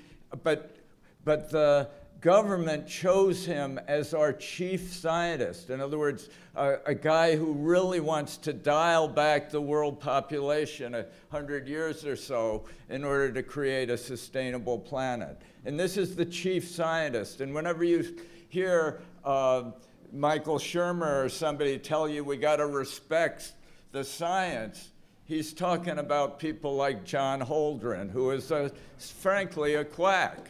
but, 0.44 0.78
but 1.26 1.52
the 1.52 1.90
government 2.28 2.86
chose 2.86 3.46
him 3.46 3.80
as 3.88 4.13
our 4.13 4.34
chief 4.34 4.92
scientist. 4.92 5.70
In 5.70 5.80
other 5.80 5.98
words, 5.98 6.28
a, 6.58 6.76
a 6.88 6.94
guy 6.94 7.38
who 7.38 7.54
really 7.54 8.02
wants 8.02 8.36
to 8.36 8.52
dial 8.52 9.08
back 9.08 9.50
the 9.50 9.62
world 9.62 9.98
population 9.98 10.94
a 10.94 11.06
hundred 11.32 11.70
years 11.70 12.04
or 12.04 12.18
so 12.18 12.66
in 12.90 13.06
order 13.06 13.32
to 13.32 13.42
create 13.42 13.90
a 13.90 13.98
sustainable 13.98 14.78
planet. 14.78 15.42
And 15.63 15.80
this 15.80 15.96
is 15.96 16.18
the 16.18 16.26
chief 16.26 16.68
scientist. 16.68 17.40
And 17.40 17.56
whenever 17.56 17.86
you 17.86 18.18
hear 18.50 19.00
uh, 19.24 19.72
Michael 20.12 20.58
Shermer 20.58 21.24
or 21.24 21.30
somebody 21.30 21.78
tell 21.78 22.10
you 22.10 22.26
we 22.26 22.36
got 22.36 22.58
to 22.58 22.68
respect 22.68 23.54
the 23.94 24.04
science, 24.04 24.90
he's 25.24 25.54
talking 25.54 25.98
about 25.98 26.40
people 26.40 26.76
like 26.76 27.06
John 27.06 27.40
Holdren, 27.40 28.12
who 28.12 28.32
is 28.32 28.52
a, 28.52 28.70
frankly 28.98 29.76
a 29.76 29.86
quack. 29.86 30.50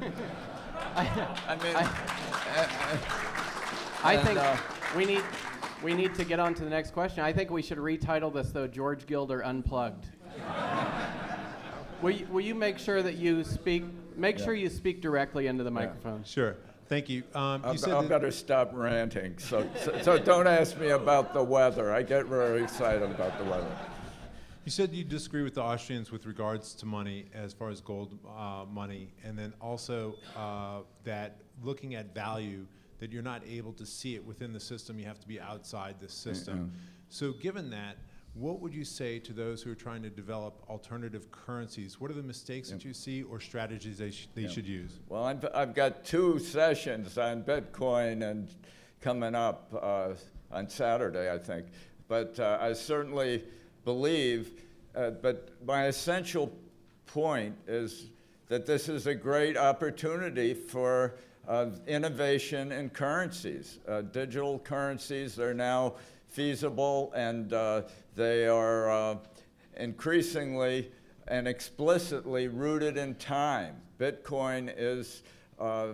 I 0.96 1.58
mean, 1.62 1.76
I 4.02 4.14
And, 4.14 4.26
think 4.26 4.38
uh, 4.38 4.56
we 4.96 5.04
need, 5.04 5.22
we 5.82 5.94
need 5.94 6.14
to 6.14 6.24
get 6.24 6.38
on 6.40 6.54
to 6.54 6.64
the 6.64 6.70
next 6.70 6.92
question. 6.92 7.22
I 7.24 7.32
think 7.32 7.50
we 7.50 7.62
should 7.62 7.78
retitle 7.78 8.32
this, 8.32 8.50
though, 8.50 8.66
George 8.66 9.06
Gilder 9.06 9.42
Unplugged. 9.44 10.06
will, 12.02 12.10
you, 12.10 12.26
will 12.30 12.40
you 12.40 12.54
make 12.54 12.78
sure 12.78 13.02
that 13.02 13.16
you 13.16 13.42
speak, 13.44 13.84
make 14.16 14.38
sure 14.38 14.54
you 14.54 14.68
speak 14.68 15.00
directly 15.00 15.46
into 15.46 15.64
the 15.64 15.70
microphone? 15.70 16.22
Sure. 16.24 16.56
Thank 16.88 17.08
you. 17.08 17.24
Um, 17.34 17.62
you 17.64 17.70
I, 17.70 17.76
said 17.76 17.94
I 17.94 18.00
that- 18.02 18.08
better 18.08 18.30
stop 18.30 18.70
ranting. 18.72 19.38
So, 19.38 19.68
so, 19.82 19.98
so 20.02 20.18
don't 20.32 20.46
ask 20.46 20.78
me 20.78 20.90
about 20.90 21.34
the 21.34 21.42
weather. 21.42 21.92
I 21.92 22.02
get 22.02 22.26
very 22.26 22.62
excited 22.62 23.02
about 23.02 23.36
the 23.38 23.44
weather. 23.44 23.76
You 24.66 24.72
said 24.72 24.92
you 24.92 25.04
disagree 25.04 25.44
with 25.44 25.54
the 25.54 25.62
Austrians 25.62 26.10
with 26.10 26.26
regards 26.26 26.74
to 26.74 26.86
money 26.86 27.26
as 27.32 27.52
far 27.52 27.70
as 27.70 27.80
gold 27.80 28.18
uh, 28.36 28.64
money, 28.68 29.14
and 29.22 29.38
then 29.38 29.54
also 29.60 30.16
uh, 30.36 30.80
that 31.04 31.36
looking 31.62 31.94
at 31.94 32.12
value, 32.12 32.66
that 32.98 33.12
you're 33.12 33.22
not 33.22 33.42
able 33.48 33.72
to 33.74 33.86
see 33.86 34.16
it 34.16 34.24
within 34.26 34.52
the 34.52 34.58
system, 34.58 34.98
you 34.98 35.04
have 35.06 35.20
to 35.20 35.28
be 35.28 35.38
outside 35.40 36.00
the 36.00 36.08
system. 36.08 36.72
So, 37.10 37.30
given 37.30 37.70
that, 37.70 37.96
what 38.34 38.58
would 38.60 38.74
you 38.74 38.84
say 38.84 39.20
to 39.20 39.32
those 39.32 39.62
who 39.62 39.70
are 39.70 39.76
trying 39.76 40.02
to 40.02 40.10
develop 40.10 40.64
alternative 40.68 41.30
currencies? 41.30 42.00
What 42.00 42.10
are 42.10 42.14
the 42.14 42.22
mistakes 42.24 42.68
that 42.70 42.84
you 42.84 42.92
see 42.92 43.22
or 43.22 43.38
strategies 43.38 43.98
they, 43.98 44.10
sh- 44.10 44.26
they 44.34 44.42
Yeah. 44.42 44.48
should 44.48 44.66
use? 44.66 44.98
Well, 45.08 45.22
I've, 45.22 45.46
I've 45.54 45.74
got 45.76 46.04
two 46.04 46.40
sessions 46.40 47.16
on 47.18 47.44
Bitcoin 47.44 48.28
and 48.28 48.52
coming 49.00 49.36
up 49.36 49.72
uh, 49.80 50.14
on 50.50 50.68
Saturday, 50.68 51.32
I 51.32 51.38
think. 51.38 51.66
But 52.08 52.40
uh, 52.40 52.58
I 52.60 52.72
certainly 52.72 53.44
believe, 53.86 54.50
uh, 54.96 55.10
but 55.10 55.48
my 55.64 55.84
essential 55.86 56.52
point 57.06 57.54
is 57.68 58.06
that 58.48 58.66
this 58.66 58.88
is 58.88 59.06
a 59.06 59.14
great 59.14 59.56
opportunity 59.56 60.52
for 60.52 61.14
uh, 61.46 61.66
innovation 61.86 62.72
in 62.72 62.90
currencies. 62.90 63.78
Uh, 63.86 64.02
digital 64.02 64.58
currencies 64.58 65.38
are 65.38 65.54
now 65.54 65.94
feasible 66.26 67.12
and 67.14 67.52
uh, 67.52 67.82
they 68.16 68.48
are 68.48 68.90
uh, 68.90 69.16
increasingly 69.76 70.90
and 71.28 71.46
explicitly 71.46 72.48
rooted 72.48 72.96
in 72.96 73.14
time. 73.14 73.76
Bitcoin 74.00 74.72
is 74.76 75.22
uh, 75.60 75.90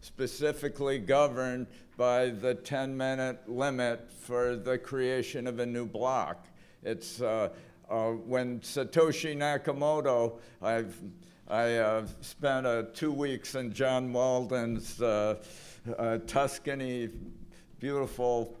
specifically 0.00 0.98
governed 0.98 1.68
by 1.96 2.30
the 2.30 2.54
10 2.54 2.96
minute 2.96 3.48
limit 3.48 4.10
for 4.10 4.56
the 4.56 4.76
creation 4.76 5.46
of 5.46 5.60
a 5.60 5.66
new 5.66 5.86
block. 5.86 6.47
It's 6.82 7.20
uh, 7.20 7.50
uh, 7.90 8.10
when 8.10 8.60
Satoshi 8.60 9.36
Nakamoto, 9.36 10.38
I've 10.62 10.96
I 11.48 11.76
uh, 11.76 12.06
spent 12.20 12.66
uh, 12.66 12.82
two 12.92 13.10
weeks 13.10 13.54
in 13.54 13.72
John 13.72 14.12
Walden's 14.12 15.00
uh, 15.00 15.36
uh, 15.98 16.18
Tuscany, 16.26 17.08
beautiful 17.80 18.54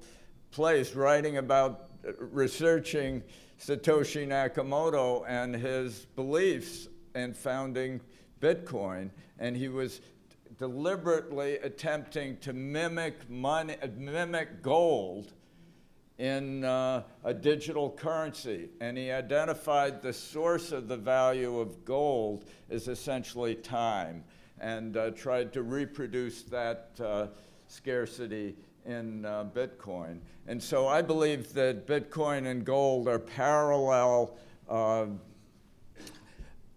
place, 0.50 0.94
writing 0.94 1.36
about 1.36 1.90
researching 2.18 3.22
Satoshi 3.60 4.26
Nakamoto 4.26 5.24
and 5.28 5.54
his 5.54 6.06
beliefs 6.16 6.88
in 7.14 7.34
founding 7.34 8.00
Bitcoin, 8.40 9.10
and 9.38 9.54
he 9.54 9.68
was 9.68 10.00
deliberately 10.58 11.58
attempting 11.58 12.38
to 12.38 12.54
mimic 12.54 13.28
money, 13.28 13.76
mimic 13.98 14.62
gold 14.62 15.34
in 16.18 16.64
uh, 16.64 17.02
a 17.24 17.32
digital 17.32 17.90
currency. 17.90 18.68
And 18.80 18.98
he 18.98 19.10
identified 19.10 20.02
the 20.02 20.12
source 20.12 20.72
of 20.72 20.88
the 20.88 20.96
value 20.96 21.58
of 21.58 21.84
gold 21.84 22.44
as 22.70 22.88
essentially 22.88 23.54
time 23.54 24.24
and 24.60 24.96
uh, 24.96 25.10
tried 25.10 25.52
to 25.52 25.62
reproduce 25.62 26.42
that 26.42 26.90
uh, 27.02 27.28
scarcity 27.68 28.56
in 28.84 29.24
uh, 29.24 29.44
Bitcoin. 29.54 30.18
And 30.46 30.62
so 30.62 30.88
I 30.88 31.02
believe 31.02 31.52
that 31.54 31.86
Bitcoin 31.86 32.46
and 32.46 32.64
gold 32.64 33.06
are 33.06 33.18
parallel 33.18 34.36
uh, 34.68 35.06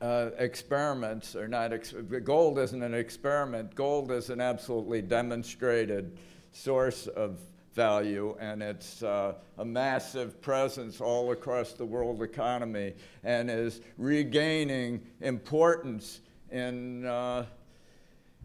uh, 0.01 0.31
experiments 0.37 1.35
are 1.35 1.47
not, 1.47 1.71
ex- 1.71 1.93
gold 2.23 2.57
isn't 2.59 2.81
an 2.81 2.93
experiment. 2.93 3.73
Gold 3.75 4.11
is 4.11 4.29
an 4.29 4.41
absolutely 4.41 5.01
demonstrated 5.01 6.17
source 6.51 7.07
of 7.07 7.39
value, 7.73 8.35
and 8.39 8.61
it's 8.61 9.03
uh, 9.03 9.33
a 9.57 9.65
massive 9.65 10.41
presence 10.41 11.01
all 11.01 11.31
across 11.31 11.73
the 11.73 11.85
world 11.85 12.21
economy 12.21 12.93
and 13.23 13.49
is 13.49 13.81
regaining 13.97 15.01
importance 15.21 16.21
in, 16.51 17.05
uh, 17.05 17.45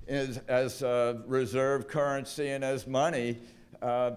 as 0.08 0.82
reserve 1.26 1.88
currency 1.88 2.50
and 2.50 2.64
as 2.64 2.86
money. 2.86 3.38
Uh, 3.82 4.12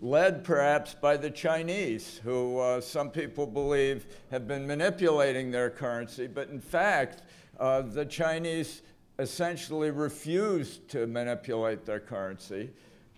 led 0.00 0.42
perhaps 0.42 0.94
by 0.94 1.16
the 1.16 1.30
Chinese, 1.30 2.20
who 2.24 2.58
uh, 2.58 2.80
some 2.80 3.10
people 3.10 3.46
believe 3.46 4.06
have 4.30 4.48
been 4.48 4.66
manipulating 4.66 5.50
their 5.50 5.68
currency, 5.68 6.26
but 6.26 6.48
in 6.48 6.60
fact, 6.60 7.22
uh, 7.58 7.82
the 7.82 8.04
Chinese 8.04 8.82
essentially 9.18 9.90
refused 9.90 10.88
to 10.88 11.06
manipulate 11.06 11.84
their 11.84 12.00
currency, 12.00 12.70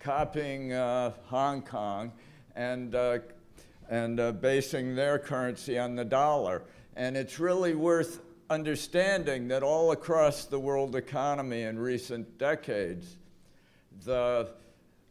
copying 0.03 0.73
uh, 0.73 1.13
Hong 1.27 1.61
Kong 1.61 2.11
and, 2.55 2.93
uh, 2.93 3.19
and 3.89 4.19
uh, 4.19 4.33
basing 4.33 4.95
their 4.95 5.17
currency 5.17 5.79
on 5.79 5.95
the 5.95 6.03
dollar. 6.03 6.61
And 6.95 7.15
it's 7.15 7.39
really 7.39 7.73
worth 7.73 8.19
understanding 8.49 9.47
that 9.47 9.63
all 9.63 9.91
across 9.91 10.45
the 10.45 10.59
world 10.59 10.95
economy 10.95 11.63
in 11.63 11.79
recent 11.79 12.37
decades, 12.37 13.15
the 14.03 14.49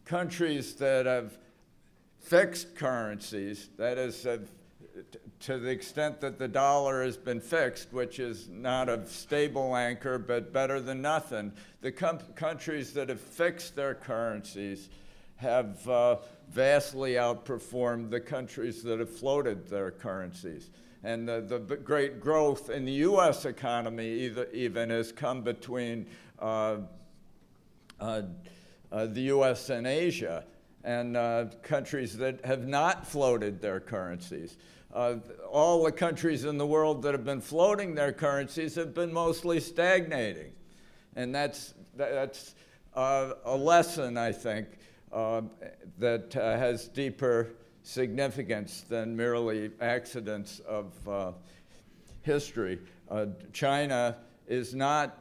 countries 0.04 0.74
that 0.74 1.06
have 1.06 1.38
fixed 2.20 2.76
currencies, 2.76 3.70
that 3.78 3.96
is, 3.96 4.26
uh, 4.26 4.38
to 5.42 5.58
the 5.58 5.70
extent 5.70 6.20
that 6.20 6.38
the 6.38 6.46
dollar 6.46 7.02
has 7.02 7.16
been 7.16 7.40
fixed, 7.40 7.92
which 7.92 8.20
is 8.20 8.48
not 8.48 8.88
a 8.88 9.04
stable 9.06 9.74
anchor 9.74 10.16
but 10.16 10.52
better 10.52 10.80
than 10.80 11.02
nothing, 11.02 11.52
the 11.80 11.90
countries 11.90 12.92
that 12.92 13.08
have 13.08 13.20
fixed 13.20 13.74
their 13.74 13.94
currencies 13.94 14.88
have 15.36 15.88
uh, 15.88 16.16
vastly 16.48 17.14
outperformed 17.14 18.10
the 18.10 18.20
countries 18.20 18.84
that 18.84 19.00
have 19.00 19.10
floated 19.10 19.68
their 19.68 19.90
currencies. 19.90 20.70
And 21.02 21.28
the, 21.28 21.40
the 21.40 21.58
great 21.58 22.20
growth 22.20 22.70
in 22.70 22.84
the 22.84 22.92
US 22.92 23.44
economy, 23.44 24.06
either, 24.06 24.48
even, 24.52 24.90
has 24.90 25.10
come 25.10 25.42
between 25.42 26.06
uh, 26.38 26.76
uh, 28.00 28.22
uh 28.92 29.06
the 29.06 29.22
US 29.22 29.70
and 29.70 29.88
Asia 29.88 30.44
and 30.84 31.16
uh, 31.16 31.46
countries 31.62 32.16
that 32.18 32.44
have 32.44 32.66
not 32.66 33.06
floated 33.06 33.60
their 33.60 33.80
currencies. 33.80 34.56
Uh, 34.92 35.16
all 35.50 35.82
the 35.82 35.92
countries 35.92 36.44
in 36.44 36.58
the 36.58 36.66
world 36.66 37.02
that 37.02 37.12
have 37.12 37.24
been 37.24 37.40
floating 37.40 37.94
their 37.94 38.12
currencies 38.12 38.74
have 38.74 38.94
been 38.94 39.12
mostly 39.12 39.58
stagnating. 39.58 40.52
And 41.16 41.34
that's, 41.34 41.74
that's 41.96 42.54
uh, 42.94 43.32
a 43.44 43.56
lesson, 43.56 44.18
I 44.18 44.32
think, 44.32 44.68
uh, 45.12 45.42
that 45.98 46.36
uh, 46.36 46.58
has 46.58 46.88
deeper 46.88 47.54
significance 47.82 48.82
than 48.82 49.16
merely 49.16 49.70
accidents 49.80 50.60
of 50.60 51.08
uh, 51.08 51.32
history. 52.22 52.78
China 53.52 54.16
is 54.46 54.74
not 54.74 55.18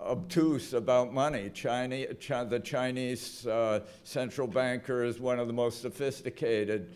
obtuse 0.00 0.72
about 0.72 1.12
money. 1.12 1.50
China, 1.50 2.06
the 2.06 2.60
Chinese 2.62 3.46
uh, 3.46 3.80
central 4.04 4.46
banker 4.46 5.04
is 5.04 5.20
one 5.20 5.38
of 5.38 5.46
the 5.46 5.52
most 5.52 5.82
sophisticated 5.82 6.92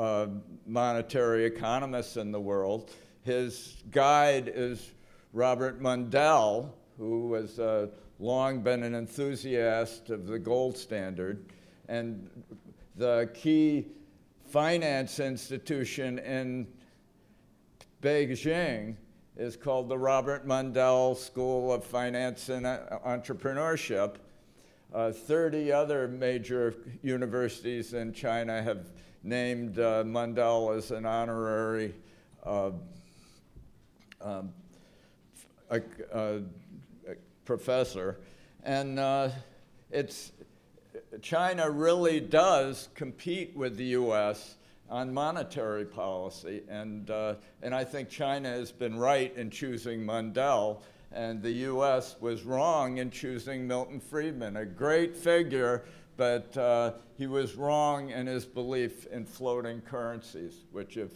uh, 0.00 0.28
monetary 0.66 1.44
economists 1.44 2.16
in 2.16 2.32
the 2.32 2.40
world. 2.40 2.90
His 3.22 3.82
guide 3.90 4.50
is 4.52 4.92
Robert 5.34 5.82
Mundell, 5.82 6.70
who 6.96 7.34
has 7.34 7.58
uh, 7.58 7.88
long 8.18 8.62
been 8.62 8.82
an 8.82 8.94
enthusiast 8.94 10.08
of 10.08 10.26
the 10.26 10.38
gold 10.38 10.78
standard. 10.78 11.52
And 11.86 12.30
the 12.96 13.28
key 13.34 13.88
finance 14.46 15.20
institution 15.20 16.18
in 16.20 16.66
Beijing 18.00 18.96
is 19.36 19.54
called 19.54 19.90
the 19.90 19.98
Robert 19.98 20.46
Mundell 20.46 21.14
School 21.14 21.74
of 21.74 21.84
Finance 21.84 22.48
and 22.48 22.66
uh, 22.66 22.98
Entrepreneurship. 23.06 24.14
Uh, 24.94 25.12
30 25.12 25.70
other 25.70 26.08
major 26.08 26.74
universities 27.02 27.92
in 27.92 28.14
China 28.14 28.62
have 28.62 28.86
named 29.22 29.78
uh, 29.78 30.04
Mundell 30.04 30.76
as 30.76 30.90
an 30.90 31.04
honorary 31.04 31.94
uh, 32.44 32.70
um, 34.20 34.52
a, 35.70 35.80
a 36.12 36.40
professor. 37.44 38.18
And 38.62 38.98
uh, 38.98 39.30
it's, 39.90 40.32
China 41.22 41.70
really 41.70 42.20
does 42.20 42.88
compete 42.94 43.56
with 43.56 43.76
the 43.76 43.86
US 43.86 44.56
on 44.88 45.14
monetary 45.14 45.84
policy. 45.84 46.62
And, 46.68 47.10
uh, 47.10 47.34
and 47.62 47.74
I 47.74 47.84
think 47.84 48.08
China 48.08 48.48
has 48.48 48.72
been 48.72 48.98
right 48.98 49.34
in 49.36 49.50
choosing 49.50 50.04
Mundell, 50.04 50.82
and 51.12 51.42
the 51.42 51.52
US 51.52 52.16
was 52.20 52.42
wrong 52.42 52.98
in 52.98 53.10
choosing 53.10 53.66
Milton 53.66 54.00
Friedman, 54.00 54.56
a 54.56 54.64
great 54.64 55.16
figure, 55.16 55.84
but 56.20 56.54
uh, 56.58 56.92
he 57.16 57.26
was 57.26 57.54
wrong 57.56 58.10
in 58.10 58.26
his 58.26 58.44
belief 58.44 59.06
in 59.06 59.24
floating 59.24 59.80
currencies, 59.80 60.66
which 60.70 60.96
have, 60.96 61.12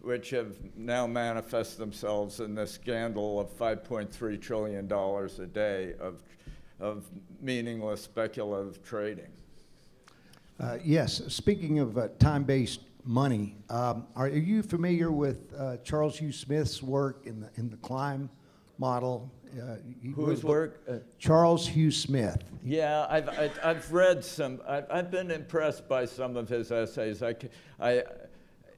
which 0.00 0.30
have 0.30 0.56
now 0.76 1.06
manifest 1.06 1.78
themselves 1.78 2.40
in 2.40 2.56
the 2.56 2.66
scandal 2.66 3.38
of 3.38 3.48
$5.3 3.56 4.40
trillion 4.40 4.92
a 4.92 5.46
day 5.46 5.94
of, 6.00 6.24
of 6.80 7.04
meaningless 7.40 8.02
speculative 8.02 8.82
trading. 8.82 9.30
Uh, 10.58 10.78
yes, 10.82 11.22
speaking 11.28 11.78
of 11.78 11.96
uh, 11.96 12.08
time 12.18 12.42
based 12.42 12.80
money. 13.04 13.54
Um, 13.68 14.08
are, 14.16 14.28
you 14.28 14.64
familiar 14.64 15.12
with 15.12 15.54
uh, 15.56 15.76
Charles 15.84 16.18
Hugh 16.18 16.32
Smith's 16.32 16.82
work 16.82 17.22
in 17.24 17.38
the, 17.38 17.50
in 17.54 17.70
the 17.70 17.76
CLIME 17.76 18.28
model? 18.80 19.30
Uh, 19.52 19.76
Whose 20.14 20.42
work? 20.42 20.80
Uh, 20.88 20.94
Charles 21.18 21.68
Hugh 21.68 21.90
Smith. 21.90 22.42
Yeah, 22.64 23.06
I've, 23.08 23.28
I, 23.28 23.50
I've 23.62 23.92
read 23.92 24.24
some, 24.24 24.60
I've, 24.66 24.86
I've 24.90 25.10
been 25.10 25.30
impressed 25.30 25.88
by 25.88 26.06
some 26.06 26.36
of 26.36 26.48
his 26.48 26.72
essays. 26.72 27.22
I, 27.22 27.36
I, 27.78 28.02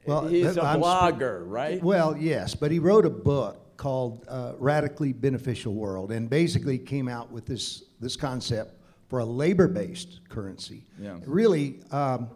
well, 0.05 0.27
he's 0.27 0.57
a 0.57 0.65
I'm 0.65 0.81
blogger, 0.81 1.43
right? 1.47 1.83
Well, 1.83 2.17
yes, 2.17 2.55
but 2.55 2.71
he 2.71 2.79
wrote 2.79 3.07
a 3.07 3.11
book 3.11 3.77
called 3.77 4.25
uh, 4.29 4.55
Radically 4.59 5.13
Beneficial 5.13 5.75
World 5.75 6.11
and 6.11 6.29
basically 6.29 6.79
came 6.79 7.09
out 7.09 7.31
with 7.31 7.47
this, 7.47 7.85
this 8.01 8.17
concept 8.17 8.75
for 9.09 9.21
a 9.21 9.25
labor 9.25 9.69
based 9.69 10.29
currency. 10.29 10.85
Yeah. 10.99 11.19
Really, 11.27 11.81
um, 11.91 12.31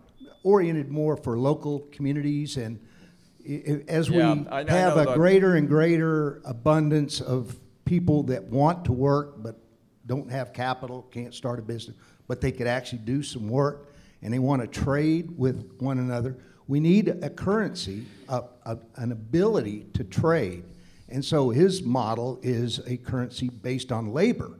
oriented 0.45 0.91
more 0.91 1.17
for 1.17 1.37
local 1.37 1.81
communities 1.91 2.57
and 2.57 2.79
as 3.89 4.11
we 4.11 4.19
yeah, 4.19 4.45
I, 4.51 4.65
have 4.71 4.97
a 4.97 5.15
greater 5.15 5.55
and 5.55 5.69
greater 5.69 6.43
abundance 6.45 7.21
of 7.21 7.57
people 7.85 8.25
that 8.25 8.43
want 8.45 8.85
to 8.87 8.93
work 8.93 9.43
but 9.43 9.59
don't 10.07 10.31
have 10.31 10.53
capital, 10.53 11.03
can't 11.11 11.35
start 11.35 11.59
a 11.59 11.63
business, 11.63 11.97
but 12.29 12.41
they 12.41 12.53
could 12.53 12.67
actually 12.67 12.99
do 12.99 13.23
some 13.23 13.49
work 13.49 13.95
and 14.23 14.33
they 14.33 14.39
want 14.39 14.63
to 14.63 14.69
trade 14.69 15.37
with 15.37 15.73
one 15.79 15.99
another, 15.99 16.37
we 16.69 16.81
need 16.81 17.09
a 17.09 17.31
currency, 17.31 18.07
a, 18.29 18.43
a, 18.65 18.79
an 18.97 19.13
ability 19.13 19.87
to 19.95 20.05
trade. 20.05 20.65
And 21.09 21.25
so 21.25 21.51
his 21.51 21.83
model 21.83 22.41
is 22.43 22.81
a 22.87 22.97
currency 22.97 23.49
based 23.49 23.93
on 23.93 24.13
labor. 24.13 24.59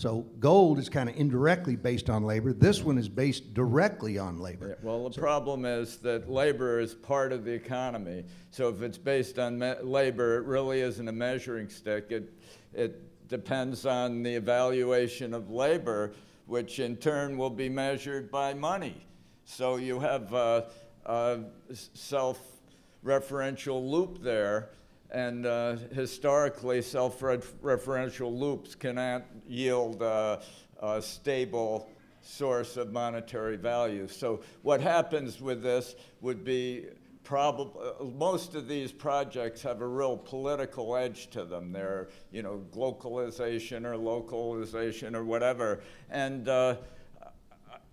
So 0.00 0.24
gold 0.38 0.78
is 0.78 0.88
kind 0.88 1.10
of 1.10 1.16
indirectly 1.16 1.76
based 1.76 2.08
on 2.08 2.24
labor. 2.24 2.54
This 2.54 2.82
one 2.82 2.96
is 2.96 3.06
based 3.06 3.52
directly 3.52 4.16
on 4.16 4.38
labor. 4.38 4.68
Yeah, 4.68 4.76
well, 4.82 5.06
the 5.06 5.12
so, 5.12 5.20
problem 5.20 5.66
is 5.66 5.98
that 5.98 6.30
labor 6.30 6.80
is 6.80 6.94
part 6.94 7.34
of 7.34 7.44
the 7.44 7.52
economy. 7.52 8.24
So 8.50 8.70
if 8.70 8.80
it's 8.80 8.96
based 8.96 9.38
on 9.38 9.58
labor, 9.82 10.38
it 10.38 10.46
really 10.46 10.80
isn't 10.80 11.06
a 11.06 11.12
measuring 11.12 11.68
stick. 11.68 12.06
It, 12.08 12.32
it 12.72 13.28
depends 13.28 13.84
on 13.84 14.22
the 14.22 14.34
evaluation 14.34 15.34
of 15.34 15.50
labor, 15.50 16.14
which 16.46 16.78
in 16.78 16.96
turn 16.96 17.36
will 17.36 17.50
be 17.50 17.68
measured 17.68 18.30
by 18.30 18.54
money. 18.54 19.06
So 19.44 19.76
you 19.76 20.00
have 20.00 20.32
a, 20.32 20.68
uh, 21.04 21.40
s- 21.70 21.90
self-referential 21.92 23.86
loop 23.86 24.22
there. 24.22 24.70
And 25.12 25.44
uh, 25.44 25.76
historically, 25.92 26.82
self-referential 26.82 28.32
loops 28.32 28.74
cannot 28.74 29.24
yield 29.48 30.02
uh, 30.02 30.38
a 30.80 31.02
stable 31.02 31.90
source 32.22 32.76
of 32.76 32.92
monetary 32.92 33.56
value. 33.56 34.06
So 34.06 34.40
what 34.62 34.80
happens 34.80 35.40
with 35.40 35.62
this 35.62 35.96
would 36.20 36.44
be 36.44 36.86
probably 37.24 38.08
most 38.16 38.54
of 38.54 38.68
these 38.68 38.92
projects 38.92 39.62
have 39.62 39.80
a 39.80 39.86
real 39.86 40.16
political 40.16 40.96
edge 40.96 41.30
to 41.30 41.44
them. 41.44 41.72
They're 41.72 42.08
you 42.30 42.42
know 42.42 42.64
globalization 42.72 43.84
or 43.84 43.96
localization 43.96 45.14
or 45.14 45.24
whatever, 45.24 45.80
and. 46.10 46.48
Uh, 46.48 46.76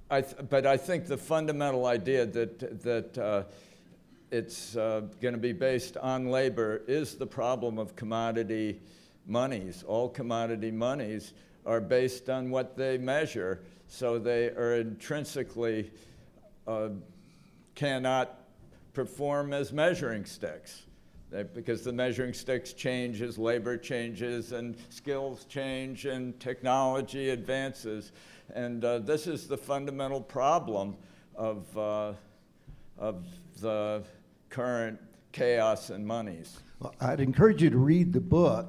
I 0.09 0.21
but 0.21 0.65
I 0.65 0.77
think 0.77 1.07
the 1.07 1.17
fundamental 1.17 1.85
idea 1.85 2.25
that 2.25 2.81
that 2.83 3.17
uh, 3.17 3.43
it's 4.31 4.75
uh, 4.75 5.01
going 5.21 5.33
to 5.33 5.39
be 5.39 5.53
based 5.53 5.97
on 5.97 6.29
labor 6.29 6.81
is 6.87 7.15
the 7.15 7.27
problem 7.27 7.77
of 7.77 7.95
commodity 7.95 8.81
monies. 9.25 9.83
All 9.87 10.09
commodity 10.09 10.71
monies 10.71 11.33
are 11.65 11.81
based 11.81 12.29
on 12.29 12.49
what 12.49 12.75
they 12.75 12.97
measure, 12.97 13.61
so 13.87 14.19
they 14.19 14.47
are 14.47 14.75
intrinsically 14.75 15.91
uh, 16.67 16.89
cannot 17.75 18.39
perform 18.93 19.53
as 19.53 19.71
measuring 19.71 20.25
sticks. 20.25 20.83
They, 21.29 21.43
because 21.43 21.83
the 21.83 21.91
measuring 21.91 22.33
sticks 22.33 22.73
change 22.73 23.21
as 23.21 23.37
labor 23.37 23.77
changes 23.77 24.53
and 24.53 24.75
skills 24.89 25.45
change 25.45 26.05
and 26.05 26.37
technology 26.39 27.29
advances. 27.29 28.13
And 28.55 28.83
uh, 28.83 28.99
this 28.99 29.27
is 29.27 29.47
the 29.47 29.57
fundamental 29.57 30.21
problem 30.21 30.95
of, 31.35 31.77
uh, 31.77 32.13
of 32.97 33.25
the 33.59 34.03
current 34.49 34.99
chaos 35.31 35.89
and 35.89 36.05
monies. 36.05 36.59
Well, 36.79 36.93
I'd 37.01 37.19
encourage 37.19 37.61
you 37.61 37.69
to 37.69 37.77
read 37.77 38.13
the 38.13 38.21
book. 38.21 38.67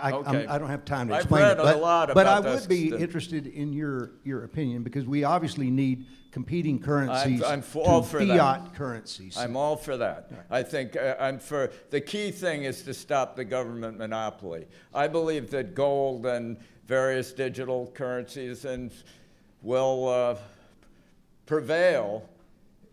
I, 0.00 0.10
I'm- 0.10 0.14
Okay. 0.14 0.46
I 0.46 0.58
don't 0.58 0.70
have 0.70 0.84
time 0.84 1.08
to 1.08 1.14
I've 1.14 1.22
explain 1.22 1.42
read 1.42 1.52
it, 1.52 1.56
but, 1.58 2.14
but 2.14 2.26
I 2.26 2.40
would 2.40 2.68
be 2.68 2.88
interested 2.94 3.46
in 3.46 3.72
your, 3.72 4.12
your 4.24 4.44
opinion 4.44 4.82
because 4.82 5.06
we 5.06 5.24
obviously 5.24 5.70
need 5.70 6.06
competing 6.32 6.78
currencies 6.78 7.42
I'm 7.42 7.62
for- 7.62 7.86
all 7.86 8.02
for 8.02 8.24
that. 8.24 8.38
fiat 8.38 8.74
currencies. 8.74 9.36
I'm 9.36 9.56
all 9.56 9.76
for 9.76 9.96
that. 9.96 10.30
I 10.50 10.62
think 10.62 10.96
uh, 10.96 11.14
I'm 11.18 11.38
for 11.38 11.70
the 11.90 12.00
key 12.00 12.30
thing 12.30 12.64
is 12.64 12.82
to 12.82 12.94
stop 12.94 13.36
the 13.36 13.44
government 13.44 13.98
monopoly. 13.98 14.66
I 14.92 15.08
believe 15.08 15.50
that 15.50 15.74
gold 15.74 16.26
and 16.26 16.56
various 16.86 17.32
digital 17.32 17.90
currencies 17.94 18.64
and 18.64 18.92
will 19.62 20.08
uh, 20.08 20.36
prevail 21.46 22.28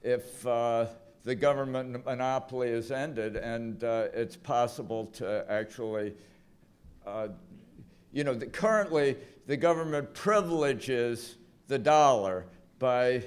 if 0.04 0.46
uh, 0.46 0.86
the 1.24 1.36
government 1.36 2.06
monopoly 2.06 2.70
is 2.70 2.92
ended 2.92 3.36
and 3.36 3.84
uh, 3.84 4.08
it's 4.14 4.36
possible 4.36 5.06
to 5.08 5.46
actually 5.50 6.14
uh, 7.06 7.28
you 8.14 8.24
know, 8.24 8.34
the, 8.34 8.46
currently 8.46 9.18
the 9.48 9.58
government 9.58 10.14
privileges 10.14 11.36
the 11.68 11.80
dollar 11.80 12.46
by 12.80 13.24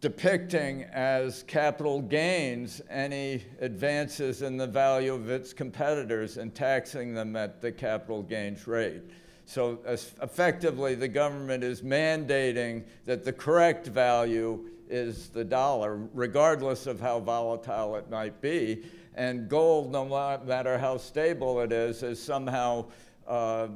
depicting 0.00 0.84
as 0.92 1.42
capital 1.44 2.00
gains 2.00 2.80
any 2.88 3.42
advances 3.60 4.42
in 4.42 4.56
the 4.56 4.66
value 4.66 5.12
of 5.12 5.28
its 5.28 5.52
competitors 5.52 6.36
and 6.36 6.54
taxing 6.54 7.14
them 7.14 7.34
at 7.34 7.60
the 7.60 7.72
capital 7.72 8.22
gains 8.22 8.68
rate. 8.68 9.02
So 9.44 9.80
effectively, 9.86 10.94
the 10.94 11.08
government 11.08 11.64
is 11.64 11.80
mandating 11.82 12.84
that 13.06 13.24
the 13.24 13.32
correct 13.32 13.86
value 13.86 14.68
is 14.90 15.28
the 15.28 15.44
dollar, 15.44 16.08
regardless 16.14 16.86
of 16.86 17.00
how 17.00 17.20
volatile 17.20 17.96
it 17.96 18.10
might 18.10 18.40
be. 18.40 18.84
And 19.14 19.48
gold, 19.48 19.90
no 19.90 20.04
matter 20.46 20.78
how 20.78 20.96
stable 20.96 21.60
it 21.60 21.72
is, 21.72 22.02
is 22.02 22.22
somehow 22.22 22.86
uh, 23.26 23.68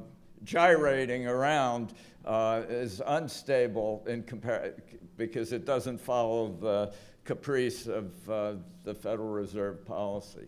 gyrating 0.44 1.26
around, 1.26 1.94
uh, 2.24 2.62
is 2.68 3.02
unstable 3.06 4.04
in 4.06 4.22
compar- 4.22 4.80
because 5.16 5.52
it 5.52 5.64
doesn't 5.64 6.00
follow 6.00 6.56
the 6.60 6.92
caprice 7.24 7.86
of 7.86 8.30
uh, 8.30 8.54
the 8.84 8.94
Federal 8.94 9.30
Reserve 9.30 9.84
policy. 9.84 10.46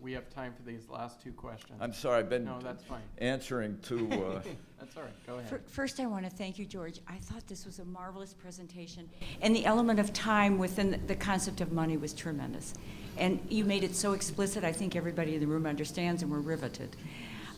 We 0.00 0.12
have 0.12 0.30
time 0.30 0.54
for 0.56 0.62
these 0.62 0.88
last 0.88 1.20
two 1.20 1.32
questions. 1.32 1.78
I'm 1.80 1.92
sorry, 1.92 2.20
I've 2.20 2.30
been 2.30 2.44
No, 2.44 2.58
that's 2.60 2.82
fine. 2.84 3.02
answering 3.18 3.78
to. 3.82 4.10
Uh, 4.10 4.42
That's 4.80 4.96
all 4.96 5.02
right, 5.02 5.26
go 5.26 5.34
Fir- 5.34 5.56
ahead. 5.56 5.68
First, 5.68 6.00
I 6.00 6.06
want 6.06 6.24
to 6.24 6.30
thank 6.30 6.58
you, 6.58 6.64
George. 6.64 7.00
I 7.06 7.16
thought 7.18 7.46
this 7.46 7.66
was 7.66 7.80
a 7.80 7.84
marvelous 7.84 8.32
presentation, 8.32 9.10
and 9.42 9.54
the 9.54 9.66
element 9.66 10.00
of 10.00 10.10
time 10.14 10.56
within 10.56 11.02
the 11.06 11.14
concept 11.14 11.60
of 11.60 11.70
money 11.70 11.98
was 11.98 12.14
tremendous. 12.14 12.72
And 13.18 13.40
you 13.50 13.66
made 13.66 13.84
it 13.84 13.94
so 13.94 14.14
explicit, 14.14 14.64
I 14.64 14.72
think 14.72 14.96
everybody 14.96 15.34
in 15.34 15.40
the 15.42 15.46
room 15.46 15.66
understands, 15.66 16.22
and 16.22 16.32
we're 16.32 16.38
riveted. 16.40 16.96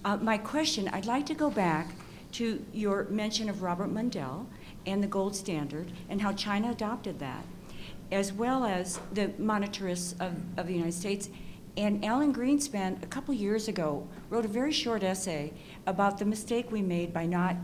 Uh, 0.04 0.16
my 0.16 0.36
question, 0.36 0.88
I'd 0.88 1.06
like 1.06 1.24
to 1.26 1.34
go 1.34 1.48
back 1.48 1.94
to 2.32 2.60
your 2.72 3.04
mention 3.04 3.48
of 3.48 3.62
Robert 3.62 3.88
Mundell 3.94 4.46
and 4.84 5.00
the 5.00 5.06
gold 5.06 5.36
standard 5.36 5.92
and 6.08 6.20
how 6.20 6.32
China 6.32 6.72
adopted 6.72 7.20
that, 7.20 7.44
as 8.10 8.32
well 8.32 8.64
as 8.64 8.98
the 9.12 9.28
monetarists 9.38 10.14
of, 10.20 10.34
of 10.58 10.66
the 10.66 10.72
United 10.74 10.94
States. 10.94 11.28
And 11.76 12.04
Alan 12.04 12.34
Greenspan, 12.34 13.02
a 13.02 13.06
couple 13.06 13.32
years 13.32 13.68
ago, 13.68 14.06
wrote 14.28 14.44
a 14.44 14.48
very 14.48 14.72
short 14.72 15.02
essay 15.02 15.52
about 15.86 16.18
the 16.18 16.24
mistake 16.24 16.70
we 16.70 16.82
made 16.82 17.12
by 17.14 17.24
not 17.24 17.56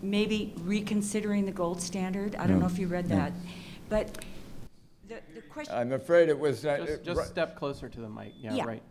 maybe 0.00 0.52
reconsidering 0.60 1.44
the 1.44 1.52
gold 1.52 1.80
standard. 1.80 2.36
I 2.36 2.46
don't 2.46 2.60
know 2.60 2.66
if 2.66 2.78
you 2.78 2.86
read 2.86 3.08
that. 3.08 3.32
But 3.88 4.24
the, 5.08 5.20
the 5.34 5.40
question. 5.42 5.74
I'm 5.74 5.92
afraid 5.92 6.28
it 6.28 6.38
was. 6.38 6.64
Uh, 6.64 6.78
Just, 6.86 7.04
just 7.04 7.26
step 7.26 7.56
closer 7.56 7.88
to 7.88 8.00
the 8.00 8.08
mic, 8.08 8.32
yeah, 8.38 8.64
right. 8.64 8.82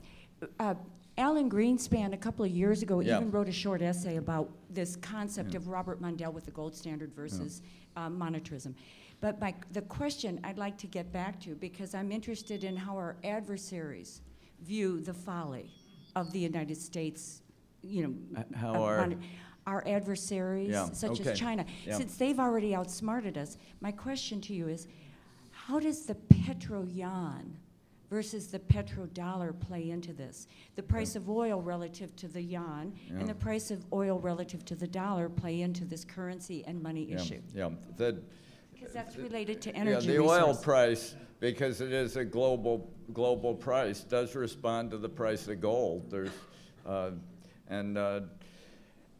Uh, 0.60 0.76
Alan 1.18 1.50
Greenspan, 1.50 2.14
a 2.14 2.18
couple 2.18 2.44
of 2.44 2.52
years 2.52 2.82
ago, 2.82 3.00
Yeah. 3.00 3.18
even 3.18 3.32
wrote 3.32 3.48
a 3.48 3.52
short 3.52 3.82
essay 3.82 4.18
about 4.18 4.50
this 4.70 4.96
concept 4.98 5.56
of 5.56 5.68
Robert 5.68 6.02
Mundell 6.02 6.34
with 6.34 6.46
the 6.46 6.52
gold 6.52 6.76
standard 6.76 7.14
versus 7.14 7.62
uh, 7.96 8.10
monetarism. 8.10 8.74
But 9.22 9.40
my, 9.40 9.54
the 9.72 9.84
question 9.84 10.40
I'd 10.44 10.58
like 10.58 10.78
to 10.80 10.88
get 10.88 11.12
back 11.14 11.40
to, 11.42 11.54
because 11.56 11.94
I'm 11.94 12.12
interested 12.12 12.64
in 12.64 12.76
how 12.76 12.96
our 12.98 13.16
adversaries 13.24 14.22
view 14.64 15.00
the 15.00 15.14
folly 15.14 15.70
of 16.16 16.32
the 16.34 16.40
United 16.40 16.76
States, 16.78 17.42
you 17.84 18.08
know. 18.08 18.42
Uh, 18.42 18.58
how 18.58 18.74
our- 18.84 19.14
Our 19.68 19.88
adversaries, 19.88 20.70
Yeah, 20.72 20.86
such 20.92 21.22
okay, 21.22 21.30
as 21.34 21.38
China. 21.40 21.64
yeah. 21.86 21.96
Since 21.96 22.18
they've 22.18 22.40
already 22.40 22.74
outsmarted 22.74 23.38
us, 23.38 23.60
my 23.80 23.92
question 23.92 24.42
to 24.42 24.56
you 24.56 24.68
is, 24.68 24.88
how 25.52 25.80
does 25.80 26.08
the 26.08 26.16
petro 26.16 26.82
yuan 26.84 27.56
versus 28.10 28.48
the 28.48 28.58
petrodollar 28.58 29.54
play 29.60 29.92
into 29.92 30.14
this? 30.14 30.48
The 30.76 30.82
price 30.82 31.16
of 31.16 31.30
oil 31.30 31.62
relative 31.62 32.16
to 32.16 32.28
the 32.28 32.42
yuan 32.42 32.92
Yeah. 33.08 33.20
and 33.20 33.30
the 33.30 33.36
price 33.36 33.70
of 33.70 33.86
oil 33.94 34.18
relative 34.20 34.66
to 34.66 34.76
the 34.76 34.88
dollar 34.88 35.30
play 35.30 35.62
into 35.62 35.86
this 35.86 36.04
currency 36.04 36.66
and 36.66 36.82
money 36.82 37.04
yeah, 37.06 37.16
issue? 37.18 37.42
yeah. 37.54 37.70
The, 37.98 38.20
Because 38.82 38.96
that's 38.96 39.16
related 39.16 39.62
to 39.62 39.70
yeah, 39.70 39.78
energy 39.78 40.08
the 40.08 40.20
oil 40.20 40.56
price, 40.56 41.14
because 41.40 41.82
it 41.82 41.94
is 41.94 42.16
a 42.16 42.26
global 42.26 42.90
global 43.14 43.54
price, 43.54 44.00
does 44.00 44.34
respond 44.34 44.90
to 44.90 44.98
the 44.98 45.08
price 45.08 45.48
of 45.48 45.62
gold. 45.62 46.10
There's, 46.10 46.32
uh, 46.88 47.12
and 47.68 47.96
uh, 47.96 48.22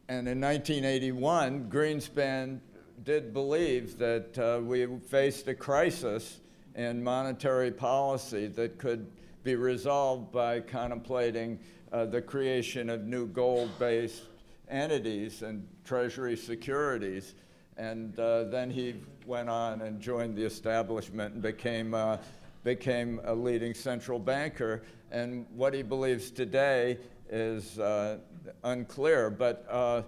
and 0.08 0.26
in 0.26 0.40
1981, 0.40 1.70
Greenspan 1.70 2.58
did 3.04 3.32
believe 3.32 3.98
that 3.98 4.36
uh, 4.36 4.60
we 4.60 4.84
faced 5.08 5.46
a 5.46 5.54
crisis 5.54 6.40
in 6.74 7.04
monetary 7.04 7.70
policy 7.70 8.48
that 8.48 8.78
could 8.78 9.12
be 9.44 9.54
resolved 9.54 10.32
by 10.32 10.58
contemplating 10.58 11.60
uh, 11.92 12.04
the 12.04 12.20
creation 12.20 12.90
of 12.90 13.04
new 13.04 13.28
gold-based 13.28 14.22
entities 14.68 15.42
and 15.42 15.64
treasury 15.84 16.36
securities. 16.36 17.36
And 17.82 18.16
uh, 18.16 18.44
then 18.44 18.70
he 18.70 18.94
went 19.26 19.48
on 19.48 19.80
and 19.80 20.00
joined 20.00 20.36
the 20.36 20.44
establishment 20.44 21.34
and 21.34 21.42
became, 21.42 21.94
uh, 21.94 22.18
became 22.62 23.20
a 23.24 23.34
leading 23.34 23.74
central 23.74 24.20
banker. 24.20 24.84
And 25.10 25.46
what 25.52 25.74
he 25.74 25.82
believes 25.82 26.30
today 26.30 26.98
is 27.28 27.80
uh, 27.80 28.18
unclear. 28.62 29.30
But 29.30 29.66
uh, 29.68 30.02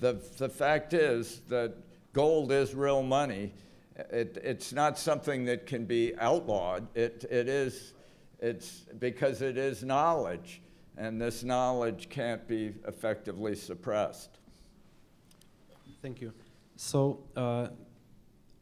the, 0.00 0.20
the 0.36 0.50
fact 0.50 0.92
is 0.92 1.40
that 1.48 1.72
gold 2.12 2.52
is 2.52 2.74
real 2.74 3.02
money. 3.02 3.54
It, 3.96 4.36
it's 4.44 4.74
not 4.74 4.98
something 4.98 5.46
that 5.46 5.64
can 5.64 5.86
be 5.86 6.14
outlawed. 6.18 6.86
It, 6.94 7.24
it 7.30 7.48
is, 7.48 7.94
it's 8.38 8.84
because 8.98 9.40
it 9.40 9.56
is 9.56 9.82
knowledge, 9.82 10.60
and 10.98 11.18
this 11.18 11.42
knowledge 11.42 12.10
can't 12.10 12.46
be 12.46 12.74
effectively 12.86 13.54
suppressed. 13.54 14.40
Thank 16.02 16.20
you. 16.20 16.34
So, 16.76 17.24
uh, 17.36 17.68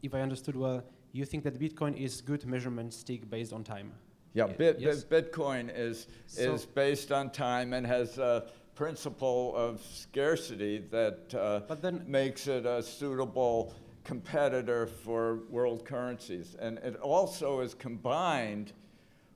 if 0.01 0.13
I 0.13 0.21
understood 0.21 0.55
well, 0.55 0.83
you 1.11 1.25
think 1.25 1.43
that 1.43 1.59
Bitcoin 1.59 1.95
is 1.97 2.21
good 2.21 2.45
measurement 2.45 2.93
stick 2.93 3.29
based 3.29 3.53
on 3.53 3.63
time? 3.63 3.91
Yeah, 4.33 4.47
Ye- 4.47 4.53
bit, 4.53 4.79
yes? 4.79 5.03
bit, 5.03 5.31
Bitcoin 5.31 5.71
is, 5.75 6.07
So- 6.27 6.53
is 6.53 6.65
based 6.65 7.11
on 7.11 7.31
time 7.31 7.73
and 7.73 7.85
has 7.85 8.17
a 8.17 8.49
principle 8.75 9.55
of 9.55 9.81
scarcity 9.83 10.79
that 10.89 11.33
uh, 11.35 11.61
But 11.67 11.81
then- 11.81 12.03
makes 12.07 12.47
it 12.47 12.65
a 12.65 12.81
suitable 12.81 13.73
competitor 14.03 14.87
for 14.87 15.35
world 15.49 15.85
currencies. 15.85 16.55
And 16.59 16.77
it 16.79 16.95
also 16.97 17.59
is 17.61 17.73
combined 17.75 18.73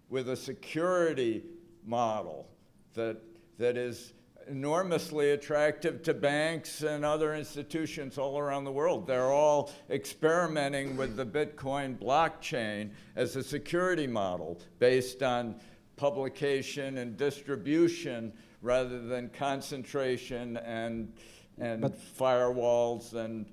with 0.10 0.30
a 0.30 0.36
security 0.36 1.44
model 1.86 2.48
that, 2.96 3.18
that 3.60 3.78
is 3.78 4.14
enormously 4.50 5.32
attractive 5.32 6.02
to 6.04 6.14
banks 6.14 6.82
and 6.82 7.04
other 7.06 7.34
institutions 7.36 8.18
all 8.18 8.38
around 8.38 8.64
the 8.64 8.72
world. 8.72 9.08
They're 9.08 9.32
all 9.32 9.72
experimenting 9.90 10.98
with 10.98 11.16
the 11.16 11.26
Bitcoin 11.26 11.98
blockchain 11.98 12.92
as 13.16 13.36
a 13.36 13.44
security 13.44 14.08
model 14.08 14.60
based 14.80 15.24
on 15.24 15.56
publication 15.96 16.98
and 17.00 17.18
distribution 17.18 18.32
rather 18.62 19.02
than 19.02 19.30
concentration 19.30 20.58
and, 20.58 21.14
and 21.60 21.82
But- 21.82 21.98
firewalls 22.18 23.14
and 23.14 23.46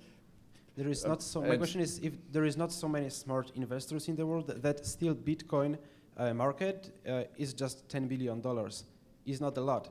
There 0.77 0.89
is 0.91 1.05
Uh, 1.05 1.09
not 1.11 1.23
so. 1.23 1.41
My 1.41 1.57
question 1.57 1.81
is, 1.81 2.01
if 2.01 2.15
there 2.33 2.45
is 2.45 2.57
not 2.57 2.73
so 2.73 2.89
many 2.89 3.09
smart 3.09 3.53
investors 3.55 4.09
in 4.09 4.17
the 4.17 4.27
world, 4.27 4.49
that 4.49 4.85
still 4.85 5.15
Bitcoin 5.15 5.79
uh, 6.17 6.35
market 6.35 6.91
uh, 7.07 7.23
is 7.37 7.55
just 7.55 7.89
ten 7.89 8.09
billion 8.09 8.41
dollars. 8.41 8.85
Is 9.25 9.41
not 9.41 9.57
a 9.57 9.61
lot. 9.61 9.89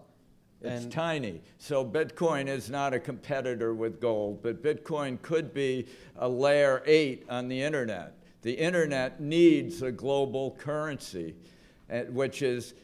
It's 0.64 0.84
And- 0.84 0.91
tiny. 0.91 1.41
So 1.57 1.86
Bitcoin 1.86 2.47
is 2.47 2.70
not 2.70 2.93
a 2.93 2.99
competitor 2.99 3.74
with 3.74 3.99
gold, 3.99 4.41
but 4.41 4.64
Bitcoin 4.64 5.22
could 5.22 5.53
be 5.53 5.88
a 6.16 6.30
layer 6.30 6.82
eight 6.86 7.26
on 7.30 7.49
the 7.49 7.61
internet. 7.61 8.14
The 8.43 8.53
internet 8.53 9.20
needs 9.20 9.82
a 9.82 9.91
global 9.91 10.51
currency, 10.51 11.36
eh, 11.89 12.03
which 12.03 12.41
is 12.41 12.76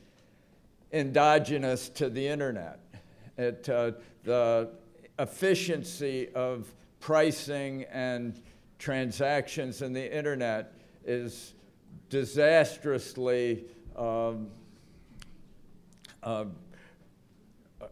endogenous 0.92 1.88
to 1.90 2.10
the 2.10 2.28
internet. 2.28 2.80
It, 3.38 3.70
uh, 3.70 3.92
the 4.24 4.72
efficiency 5.18 6.30
of 6.36 6.74
pricing 7.00 7.84
and 7.86 8.42
transactions 8.78 9.82
in 9.82 9.94
the 9.94 10.18
internet 10.18 10.74
is 11.06 11.54
disastrously 12.10 13.66
um, 13.96 14.50
uh, 16.24 16.46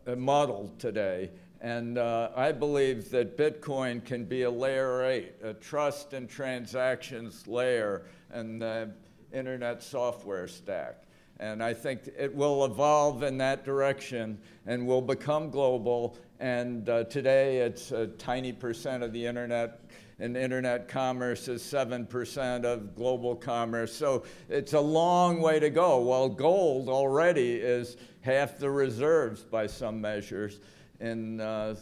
uh, 0.08 0.16
modeled 0.16 0.80
today. 0.80 1.30
And 1.60 1.98
uh, 1.98 2.30
I 2.36 2.52
believe 2.52 3.10
that 3.12 3.38
Bitcoin 3.38 4.06
can 4.06 4.26
be 4.26 4.44
a 4.44 4.52
layer 4.52 5.06
eight, 5.06 5.34
a 5.44 5.54
trust 5.54 6.14
and 6.14 6.30
transactions 6.30 7.48
layer 7.48 8.04
in 8.34 8.60
the 8.60 8.92
internet 9.34 9.84
software 9.84 10.48
stack. 10.48 11.04
And 11.40 11.64
I 11.64 11.74
think 11.74 12.10
it 12.18 12.34
will 12.34 12.66
evolve 12.66 13.24
in 13.24 13.38
that 13.40 13.66
direction 13.66 14.40
and 14.66 14.88
will 14.88 15.02
become 15.02 15.50
global. 15.50 16.18
And 16.40 16.88
uh, 16.90 17.04
today 17.06 17.58
it's 17.58 17.92
a 17.92 18.08
tiny 18.08 18.54
percent 18.54 19.04
of 19.04 19.12
the 19.12 19.26
internet, 19.26 19.87
and 20.20 20.36
internet 20.36 20.88
commerce 20.88 21.48
is 21.48 21.62
7% 21.62 22.66
of 22.66 22.96
global 22.96 23.36
commerce. 23.36 23.94
So 23.94 24.24
it's 24.50 24.74
a 24.74 24.80
long 24.80 25.42
way 25.42 25.60
to 25.60 25.70
go. 25.70 25.98
While 26.00 26.30
gold 26.30 26.90
already 26.90 27.56
is 27.56 27.98
half 28.22 28.58
the 28.58 28.70
reserves 28.70 29.44
by 29.44 29.68
some 29.68 30.02
measures 30.02 30.60
in, 31.00 31.40
uh, 31.40 31.76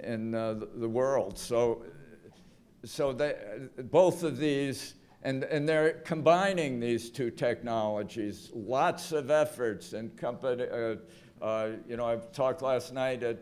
in 0.00 0.34
uh, 0.34 0.60
the 0.74 0.88
world. 0.88 1.38
So, 1.38 1.84
so 2.84 3.12
they, 3.12 3.36
both 3.84 4.24
of 4.24 4.38
these, 4.38 4.94
and, 5.22 5.44
and 5.44 5.68
they're 5.68 6.02
combining 6.04 6.80
these 6.80 7.10
two 7.10 7.30
technologies. 7.30 8.50
Lots 8.54 9.12
of 9.12 9.30
efforts 9.30 9.92
and 9.92 10.16
company, 10.16 10.64
uh, 10.64 10.96
uh, 11.40 11.70
you 11.88 11.96
know, 11.96 12.06
I've 12.06 12.32
talked 12.32 12.60
last 12.60 12.92
night 12.92 13.22
at, 13.22 13.38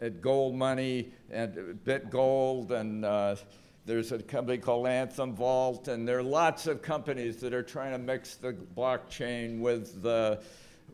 at 0.00 0.20
GoldMoney 0.20 1.10
and 1.30 1.78
BitGold, 1.84 2.70
and 2.70 3.04
uh, 3.04 3.36
there's 3.84 4.12
a 4.12 4.18
company 4.22 4.58
called 4.58 4.86
Anthem 4.86 5.34
Vault, 5.34 5.88
and 5.88 6.06
there 6.06 6.18
are 6.18 6.22
lots 6.22 6.66
of 6.66 6.82
companies 6.82 7.36
that 7.38 7.54
are 7.54 7.62
trying 7.62 7.92
to 7.92 7.98
mix 7.98 8.34
the 8.34 8.52
blockchain 8.52 9.60
with 9.60 10.02
the, 10.02 10.42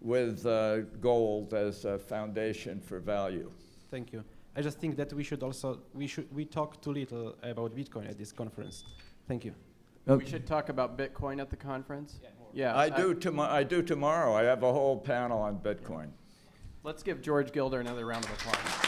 with 0.01 0.47
uh, 0.47 0.81
gold 1.01 1.55
as 1.55 1.85
a 1.85 1.99
foundation 1.99 2.81
for 2.81 3.01
value. 3.01 3.51
Thank 3.91 4.13
you. 4.13 4.25
I 4.55 4.61
just 4.61 4.79
think 4.79 4.97
that 4.97 5.13
we 5.13 5.25
should 5.25 5.43
also 5.43 5.81
we 5.95 6.07
should 6.07 6.31
we 6.35 6.45
talk 6.45 6.83
too 6.83 6.93
little 6.93 7.35
about 7.43 7.75
Bitcoin 7.75 8.09
at 8.09 8.19
this 8.19 8.33
conference. 8.33 8.85
Thank 9.27 9.47
you. 9.47 9.55
We 10.07 10.27
should 10.27 10.47
talk 10.47 10.69
about 10.69 10.99
Bitcoin 10.99 11.41
at 11.41 11.49
the 11.49 11.57
conference? 11.57 12.21
Yeah. 12.53 12.77
I 12.77 12.89
do, 12.89 13.15
tomo- 13.15 13.45
I 13.45 13.63
do 13.63 13.83
tomorrow. 13.83 14.35
I 14.35 14.43
have 14.43 14.63
a 14.63 14.73
whole 14.73 14.99
panel 14.99 15.39
on 15.39 15.59
Bitcoin. 15.59 16.09
Let's 16.83 17.03
give 17.05 17.23
George 17.23 17.53
Gilder 17.53 17.81
another 17.81 18.05
round 18.05 18.25
of 18.25 18.33
applause. 18.33 18.82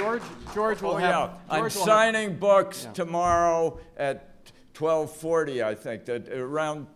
George, 0.00 0.22
George 0.54 0.80
will 0.82 0.92
Oh, 0.92 0.96
have. 0.96 1.10
yeah. 1.10 1.36
I'm 1.50 1.60
George 1.60 1.74
will 1.74 1.80
have- 1.82 1.88
signing 1.88 2.36
books 2.38 2.84
Yeah. 2.84 2.92
tomorrow 2.92 3.78
at 3.98 4.24
12:40, 4.72 5.62
I 5.62 5.74
think, 5.74 6.06
that 6.06 6.26
around, 6.32 6.86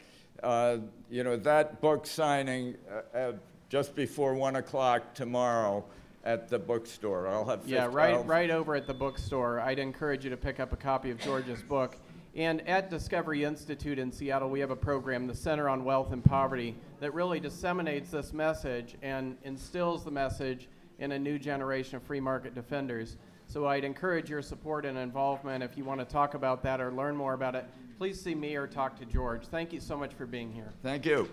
uh, 0.43 0.79
you 1.11 1.23
know, 1.23 1.37
that 1.37 1.83
book 1.83 2.07
signing 2.07 2.77
uh, 2.91 3.17
uh, 3.17 3.33
just 3.69 3.95
before 3.95 4.33
1 4.35 4.57
o'clock 4.57 5.13
tomorrow 5.15 5.85
at 6.25 6.49
the 6.49 6.59
bookstore. 6.59 7.29
I'll 7.29 7.45
have. 7.45 7.67
Yeah, 7.67 7.83
50 7.83 7.95
right, 7.97 8.15
I'll- 8.15 8.25
right 8.25 8.51
over 8.51 8.75
at 8.75 8.87
the 8.87 8.95
bookstore. 8.95 9.61
I'd 9.61 9.79
encourage 9.79 10.25
you 10.25 10.31
to 10.31 10.37
pick 10.39 10.59
up 10.59 10.73
a 10.73 10.77
copy 10.77 11.11
of 11.11 11.19
George's 11.19 11.61
book. 11.61 11.97
And 12.35 12.67
at 12.67 12.89
Discovery 12.89 13.45
Institute 13.45 13.99
in 13.99 14.11
Seattle, 14.11 14.49
we 14.49 14.61
have 14.61 14.71
a 14.71 14.77
program, 14.77 15.27
the 15.27 15.35
Center 15.37 15.69
on 15.69 15.85
Wealth 15.85 16.11
and 16.11 16.25
Poverty, 16.25 16.75
that 17.01 17.13
really 17.13 17.39
disseminates 17.39 18.11
this 18.11 18.33
message 18.33 18.97
and 19.03 19.37
instills 19.45 20.05
the 20.05 20.11
message 20.11 20.69
in 20.99 21.13
a 21.13 21.19
new 21.19 21.39
generation 21.39 21.97
of 21.97 22.03
free 22.03 22.21
market 22.21 22.55
defenders. 22.55 23.17
So 23.47 23.67
I'd 23.67 23.85
encourage 23.85 24.31
your 24.31 24.43
support 24.43 24.85
and 24.87 24.97
involvement. 24.97 25.63
If 25.63 25.77
you 25.77 25.85
want 25.85 26.01
to 26.01 26.07
talk 26.07 26.35
about 26.35 26.63
that 26.63 26.81
or 26.81 26.93
learn 26.93 27.17
more 27.17 27.35
about 27.35 27.55
it, 27.55 27.67
please 27.99 28.21
see 28.21 28.35
me 28.35 28.57
or 28.57 28.67
talk 28.67 28.99
to 28.99 29.05
George. 29.05 29.47
Thank 29.47 29.73
you 29.73 29.81
so 29.81 29.97
much 29.97 30.15
for 30.15 30.27
being 30.27 30.51
here. 30.51 30.73
Thank 30.83 31.07
you. 31.07 31.29